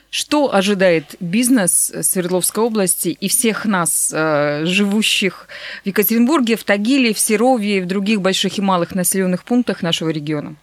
Что 0.09 0.53
ожидает 0.53 1.15
бизнес 1.19 1.91
Свердловской 2.01 2.63
области 2.63 3.09
и 3.09 3.27
всех 3.27 3.65
нас, 3.65 4.11
э, 4.13 4.65
живущих 4.65 5.47
в 5.83 5.87
Екатеринбурге, 5.87 6.55
в 6.55 6.63
Тагиле, 6.63 7.13
в 7.13 7.19
Серове 7.19 7.77
и 7.77 7.81
в 7.81 7.87
других 7.87 8.21
больших 8.21 8.57
и 8.57 8.61
малых 8.61 8.95
населенных 8.95 9.43
пунктах 9.43 9.81
нашего 9.81 10.09
региона? 10.09 10.55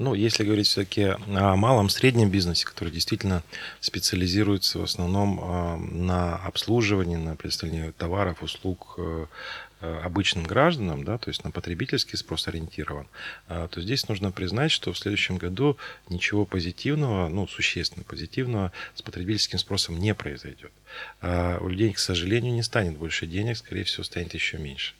Ну, 0.00 0.14
если 0.14 0.44
говорить 0.44 0.66
все-таки 0.66 1.12
о 1.28 1.56
малом, 1.56 1.90
среднем 1.90 2.30
бизнесе, 2.30 2.64
который 2.64 2.90
действительно 2.90 3.42
специализируется 3.80 4.78
в 4.78 4.84
основном 4.84 5.38
э, 5.38 5.76
на 5.94 6.36
обслуживании, 6.36 7.16
на 7.16 7.36
предоставлении 7.36 7.90
товаров, 7.90 8.42
услуг 8.42 8.94
э, 8.96 9.26
Э, 9.82 10.00
обычным 10.04 10.44
гражданам, 10.44 11.04
да, 11.04 11.16
то 11.16 11.30
есть 11.30 11.42
на 11.42 11.50
потребительский 11.50 12.18
спрос 12.18 12.46
ориентирован, 12.48 13.06
э, 13.48 13.66
то 13.70 13.80
здесь 13.80 14.06
нужно 14.08 14.30
признать, 14.30 14.70
что 14.70 14.92
в 14.92 14.98
следующем 14.98 15.38
году 15.38 15.78
ничего 16.10 16.44
позитивного, 16.44 17.28
ну, 17.28 17.48
существенно 17.48 18.04
позитивного 18.04 18.72
с 18.94 19.00
потребительским 19.00 19.58
спросом 19.58 19.98
не 19.98 20.14
произойдет. 20.14 20.70
Э, 21.22 21.56
у 21.60 21.68
людей, 21.68 21.94
к 21.94 21.98
сожалению, 21.98 22.52
не 22.52 22.62
станет 22.62 22.98
больше 22.98 23.26
денег, 23.26 23.56
скорее 23.56 23.84
всего, 23.84 24.04
станет 24.04 24.34
еще 24.34 24.58
меньше. 24.58 24.92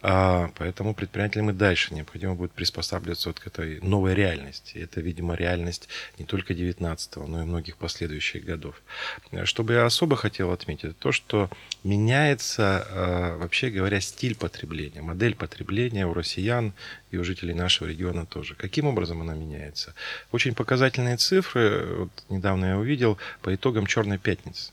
А, 0.00 0.52
поэтому 0.54 0.94
предпринимателям 0.94 1.50
и 1.50 1.52
дальше 1.52 1.92
необходимо 1.92 2.36
будет 2.36 2.52
приспосабливаться 2.52 3.30
вот 3.30 3.40
к 3.40 3.46
этой 3.48 3.80
новой 3.80 4.14
реальности. 4.14 4.78
Это, 4.78 5.00
видимо, 5.00 5.34
реальность 5.34 5.88
не 6.18 6.24
только 6.24 6.54
19-го, 6.54 7.26
но 7.26 7.42
и 7.42 7.44
многих 7.44 7.76
последующих 7.76 8.44
годов. 8.44 8.80
Что 9.44 9.64
бы 9.64 9.72
я 9.72 9.86
особо 9.86 10.14
хотел 10.14 10.52
отметить, 10.52 10.84
это 10.84 10.94
то, 10.94 11.10
что 11.10 11.50
меняется, 11.82 12.86
а, 12.90 13.38
вообще 13.38 13.70
говоря, 13.70 14.00
стиль 14.00 14.36
потребления, 14.36 15.02
модель 15.02 15.34
потребления 15.34 16.06
у 16.06 16.14
россиян 16.14 16.72
и 17.10 17.16
у 17.16 17.24
жителей 17.24 17.54
нашего 17.54 17.88
региона 17.88 18.24
тоже. 18.24 18.54
Каким 18.54 18.86
образом 18.86 19.20
она 19.20 19.34
меняется? 19.34 19.94
Очень 20.30 20.54
показательные 20.54 21.16
цифры, 21.16 21.86
вот 21.96 22.10
недавно 22.28 22.66
я 22.66 22.78
увидел, 22.78 23.18
по 23.42 23.52
итогам 23.52 23.86
«Черной 23.86 24.18
пятницы». 24.18 24.70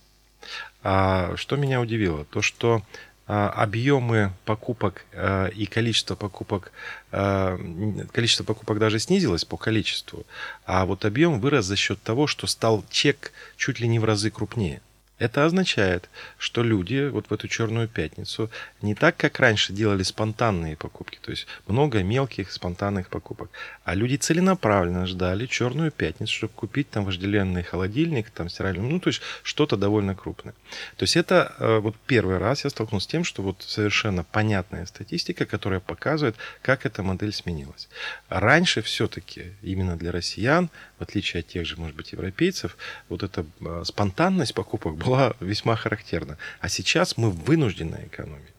А 0.84 1.36
что 1.36 1.56
меня 1.56 1.82
удивило? 1.82 2.26
То, 2.26 2.44
что 2.44 2.84
объемы 3.28 4.34
покупок 4.46 5.06
а, 5.14 5.48
и 5.48 5.66
количество 5.66 6.16
покупок, 6.16 6.72
а, 7.12 7.58
количество 8.12 8.44
покупок 8.44 8.78
даже 8.78 9.00
снизилось 9.00 9.46
по 9.46 9.58
количеству, 9.58 10.26
а 10.66 10.86
вот 10.86 11.06
объем 11.06 11.40
вырос 11.40 11.66
за 11.66 11.76
счет 11.76 12.02
того, 12.02 12.28
что 12.28 12.46
стал 12.46 12.84
чек 12.90 13.32
чуть 13.58 13.80
ли 13.80 13.88
не 13.88 13.98
в 13.98 14.06
разы 14.06 14.30
крупнее. 14.30 14.82
Это 15.18 15.46
означает, 15.46 16.10
что 16.38 16.62
люди 16.62 17.08
вот 17.08 17.30
в 17.30 17.34
эту 17.34 17.48
черную 17.48 17.88
пятницу 17.88 18.52
не 18.82 18.96
так, 18.96 19.16
как 19.16 19.40
раньше 19.40 19.72
делали 19.72 20.04
спонтанные 20.04 20.76
покупки, 20.76 21.20
то 21.22 21.32
есть 21.32 21.48
много 21.68 22.04
мелких 22.04 22.52
спонтанных 22.52 23.08
покупок, 23.08 23.50
а 23.86 23.96
люди 23.96 24.18
целенаправленно 24.18 25.08
ждали 25.08 25.46
черную 25.46 25.92
пятницу, 25.92 26.34
чтобы 26.34 26.54
купить 26.54 26.90
там 26.90 27.06
вожделенный 27.06 27.64
холодильник, 27.64 28.30
там 28.30 28.50
стиральный, 28.50 28.90
ну 28.90 29.00
то 29.00 29.08
есть 29.08 29.22
что-то 29.44 29.78
довольно 29.78 30.16
крупное. 30.16 30.54
То 30.98 31.04
есть 31.04 31.16
это 31.16 31.56
э, 31.60 31.80
вот 31.80 31.96
первый 32.08 32.38
раз 32.38 32.66
я 32.66 32.70
столкнулся 32.70 33.06
с 33.06 33.12
тем, 33.12 33.24
что 33.24 33.42
вот 33.42 33.62
совершенно 33.62 34.26
понятная 34.26 34.86
статистика, 34.86 35.46
которая 35.46 35.80
показывает, 35.80 36.36
как 36.62 36.86
эта 36.86 37.04
модель 37.04 37.32
сменилась. 37.32 37.88
Раньше 38.28 38.82
все-таки 38.82 39.54
именно 39.62 39.96
для 39.96 40.12
россиян, 40.12 40.70
в 41.00 41.04
отличие 41.04 41.40
от 41.40 41.48
тех 41.48 41.66
же, 41.66 41.78
может 41.78 41.96
быть, 41.96 42.12
европейцев, 42.12 42.76
вот 43.08 43.24
эта 43.24 43.46
э, 43.62 43.84
спонтанность 43.86 44.54
покупок 44.54 45.05
была 45.06 45.36
весьма 45.40 45.76
характерна. 45.76 46.38
А 46.60 46.70
сейчас 46.70 47.18
мы 47.18 47.30
вынуждены 47.32 48.08
экономить 48.08 48.56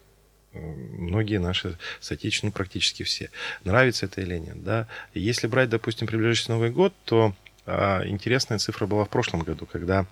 многие 0.56 1.38
наши 1.38 1.78
соотечественные, 2.00 2.50
ну, 2.50 2.56
практически 2.56 3.02
все. 3.02 3.30
Нравится 3.64 4.06
это 4.06 4.20
или 4.20 4.38
нет, 4.38 4.62
да. 4.62 4.86
Если 5.14 5.46
брать, 5.46 5.68
допустим, 5.68 6.06
приближающийся 6.06 6.52
Новый 6.52 6.70
год, 6.70 6.94
то 7.04 7.34
а, 7.66 8.06
интересная 8.06 8.58
цифра 8.58 8.86
была 8.86 9.04
в 9.04 9.10
прошлом 9.10 9.40
году, 9.40 9.66
когда 9.66 10.06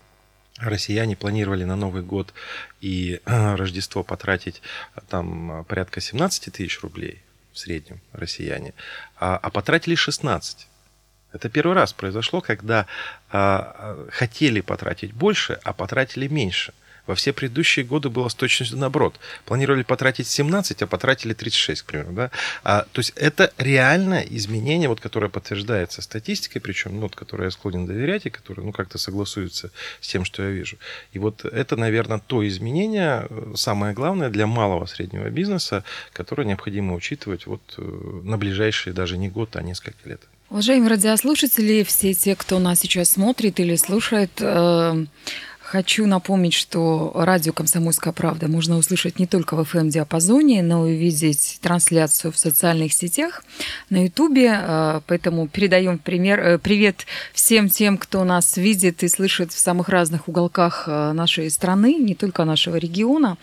россияне 0.58 1.16
планировали 1.16 1.64
на 1.64 1.76
Новый 1.76 2.02
год 2.02 2.32
и 2.80 3.20
а, 3.24 3.56
Рождество 3.56 4.02
потратить 4.02 4.62
а, 4.94 5.00
там 5.02 5.64
порядка 5.64 6.00
17 6.00 6.52
тысяч 6.52 6.80
рублей 6.80 7.22
в 7.52 7.58
среднем 7.58 8.00
россияне, 8.12 8.74
а, 9.16 9.36
а 9.36 9.50
потратили 9.50 9.94
16. 9.94 10.66
Это 11.34 11.48
первый 11.48 11.74
раз 11.74 11.92
произошло, 11.92 12.40
когда 12.40 12.86
а, 13.30 14.06
хотели 14.10 14.60
потратить 14.60 15.12
больше, 15.12 15.58
а 15.64 15.72
потратили 15.72 16.28
меньше. 16.28 16.72
Во 17.06 17.14
все 17.14 17.32
предыдущие 17.34 17.84
годы 17.84 18.08
было 18.08 18.28
с 18.28 18.34
точностью 18.34 18.78
наоборот. 18.78 19.20
Планировали 19.44 19.82
потратить 19.82 20.26
17, 20.26 20.82
а 20.82 20.86
потратили 20.86 21.34
36, 21.34 21.82
к 21.82 21.86
примеру. 21.86 22.12
Да? 22.12 22.30
А, 22.62 22.86
то 22.92 23.00
есть 23.00 23.12
это 23.16 23.52
реальное 23.58 24.22
изменение, 24.22 24.88
вот, 24.88 25.00
которое 25.00 25.28
подтверждается 25.28 26.00
статистикой, 26.00 26.62
причем, 26.62 26.98
ну, 27.00 27.08
которое 27.08 27.46
я 27.46 27.50
склонен 27.50 27.84
доверять 27.84 28.26
и 28.26 28.30
которое 28.30 28.62
ну, 28.62 28.72
как-то 28.72 28.96
согласуется 28.96 29.70
с 30.00 30.08
тем, 30.08 30.24
что 30.24 30.42
я 30.44 30.50
вижу. 30.50 30.78
И 31.12 31.18
вот 31.18 31.44
это, 31.44 31.76
наверное, 31.76 32.20
то 32.24 32.46
изменение, 32.46 33.26
э, 33.28 33.52
самое 33.56 33.92
главное 33.92 34.30
для 34.30 34.46
малого 34.46 34.86
среднего 34.86 35.28
бизнеса, 35.28 35.84
которое 36.12 36.46
необходимо 36.46 36.94
учитывать 36.94 37.46
вот, 37.46 37.74
э, 37.76 37.82
на 38.22 38.38
ближайшие 38.38 38.94
даже 38.94 39.18
не 39.18 39.28
год, 39.28 39.56
а 39.56 39.62
несколько 39.62 40.08
лет. 40.08 40.22
Уважаемые 40.50 40.90
радиослушатели, 40.90 41.82
все 41.82 42.12
те, 42.12 42.36
кто 42.36 42.58
нас 42.58 42.80
сейчас 42.80 43.10
смотрит 43.10 43.58
или 43.60 43.76
слушает, 43.76 44.30
э, 44.40 45.06
Хочу 45.64 46.06
напомнить, 46.06 46.52
что 46.52 47.10
радио 47.14 47.54
«Комсомольская 47.54 48.12
правда» 48.12 48.48
можно 48.48 48.76
услышать 48.76 49.18
не 49.18 49.26
только 49.26 49.56
в 49.56 49.60
FM-диапазоне, 49.60 50.62
но 50.62 50.86
и 50.86 50.94
видеть 50.94 51.58
трансляцию 51.62 52.32
в 52.32 52.38
социальных 52.38 52.92
сетях, 52.92 53.42
на 53.88 54.04
Ютубе. 54.04 54.60
Э, 54.60 55.00
поэтому 55.06 55.48
передаем 55.48 55.96
пример, 55.96 56.40
э, 56.40 56.58
привет 56.58 57.06
всем 57.32 57.70
тем, 57.70 57.96
кто 57.96 58.24
нас 58.24 58.58
видит 58.58 59.02
и 59.02 59.08
слышит 59.08 59.52
в 59.52 59.58
самых 59.58 59.88
разных 59.88 60.28
уголках 60.28 60.84
э, 60.86 61.12
нашей 61.12 61.50
страны, 61.50 61.94
не 61.94 62.14
только 62.14 62.44
нашего 62.44 62.76
региона. 62.76 63.38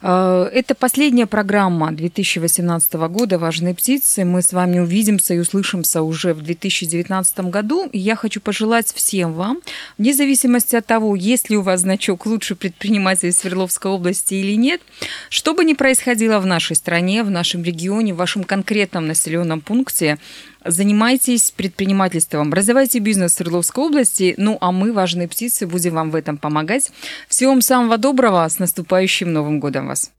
Это 0.00 0.74
последняя 0.78 1.26
программа 1.26 1.92
2018 1.92 2.94
года 2.94 3.38
«Важные 3.38 3.74
птицы». 3.74 4.24
Мы 4.24 4.40
с 4.40 4.52
вами 4.52 4.78
увидимся 4.78 5.34
и 5.34 5.38
услышимся 5.38 6.02
уже 6.02 6.32
в 6.32 6.40
2019 6.40 7.40
году. 7.40 7.90
Я 7.92 8.16
хочу 8.16 8.40
пожелать 8.40 8.90
всем 8.94 9.34
вам, 9.34 9.58
вне 9.98 10.14
зависимости 10.14 10.76
от 10.76 10.86
того, 10.86 11.14
есть 11.14 11.50
ли 11.50 11.58
у 11.58 11.62
вас 11.68 11.80
значок 11.82 12.26
«Лучший 12.26 12.56
предприниматель 12.56 13.32
Свердловской 13.32 13.90
области» 13.90 14.34
или 14.34 14.56
нет. 14.56 14.80
Что 15.28 15.54
бы 15.54 15.64
ни 15.64 15.74
происходило 15.74 16.38
в 16.40 16.46
нашей 16.46 16.76
стране, 16.76 17.22
в 17.22 17.30
нашем 17.30 17.62
регионе, 17.62 18.14
в 18.14 18.16
вашем 18.16 18.42
конкретном 18.44 19.06
населенном 19.06 19.60
пункте, 19.60 20.18
занимайтесь 20.64 21.50
предпринимательством, 21.50 22.52
развивайте 22.52 23.00
бизнес 23.00 23.32
в 23.32 23.34
Свердловской 23.36 23.84
области, 23.84 24.34
ну 24.38 24.56
а 24.60 24.72
мы, 24.72 24.92
важные 24.92 25.28
птицы, 25.28 25.66
будем 25.66 25.94
вам 25.94 26.10
в 26.10 26.14
этом 26.14 26.38
помогать. 26.38 26.90
Всего 27.28 27.52
вам 27.52 27.60
самого 27.60 27.98
доброго, 27.98 28.48
с 28.48 28.58
наступающим 28.58 29.32
Новым 29.32 29.60
годом 29.60 29.88
вас! 29.88 30.10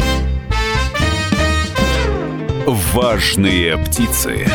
Важные 2.67 3.77
птицы. 3.77 4.45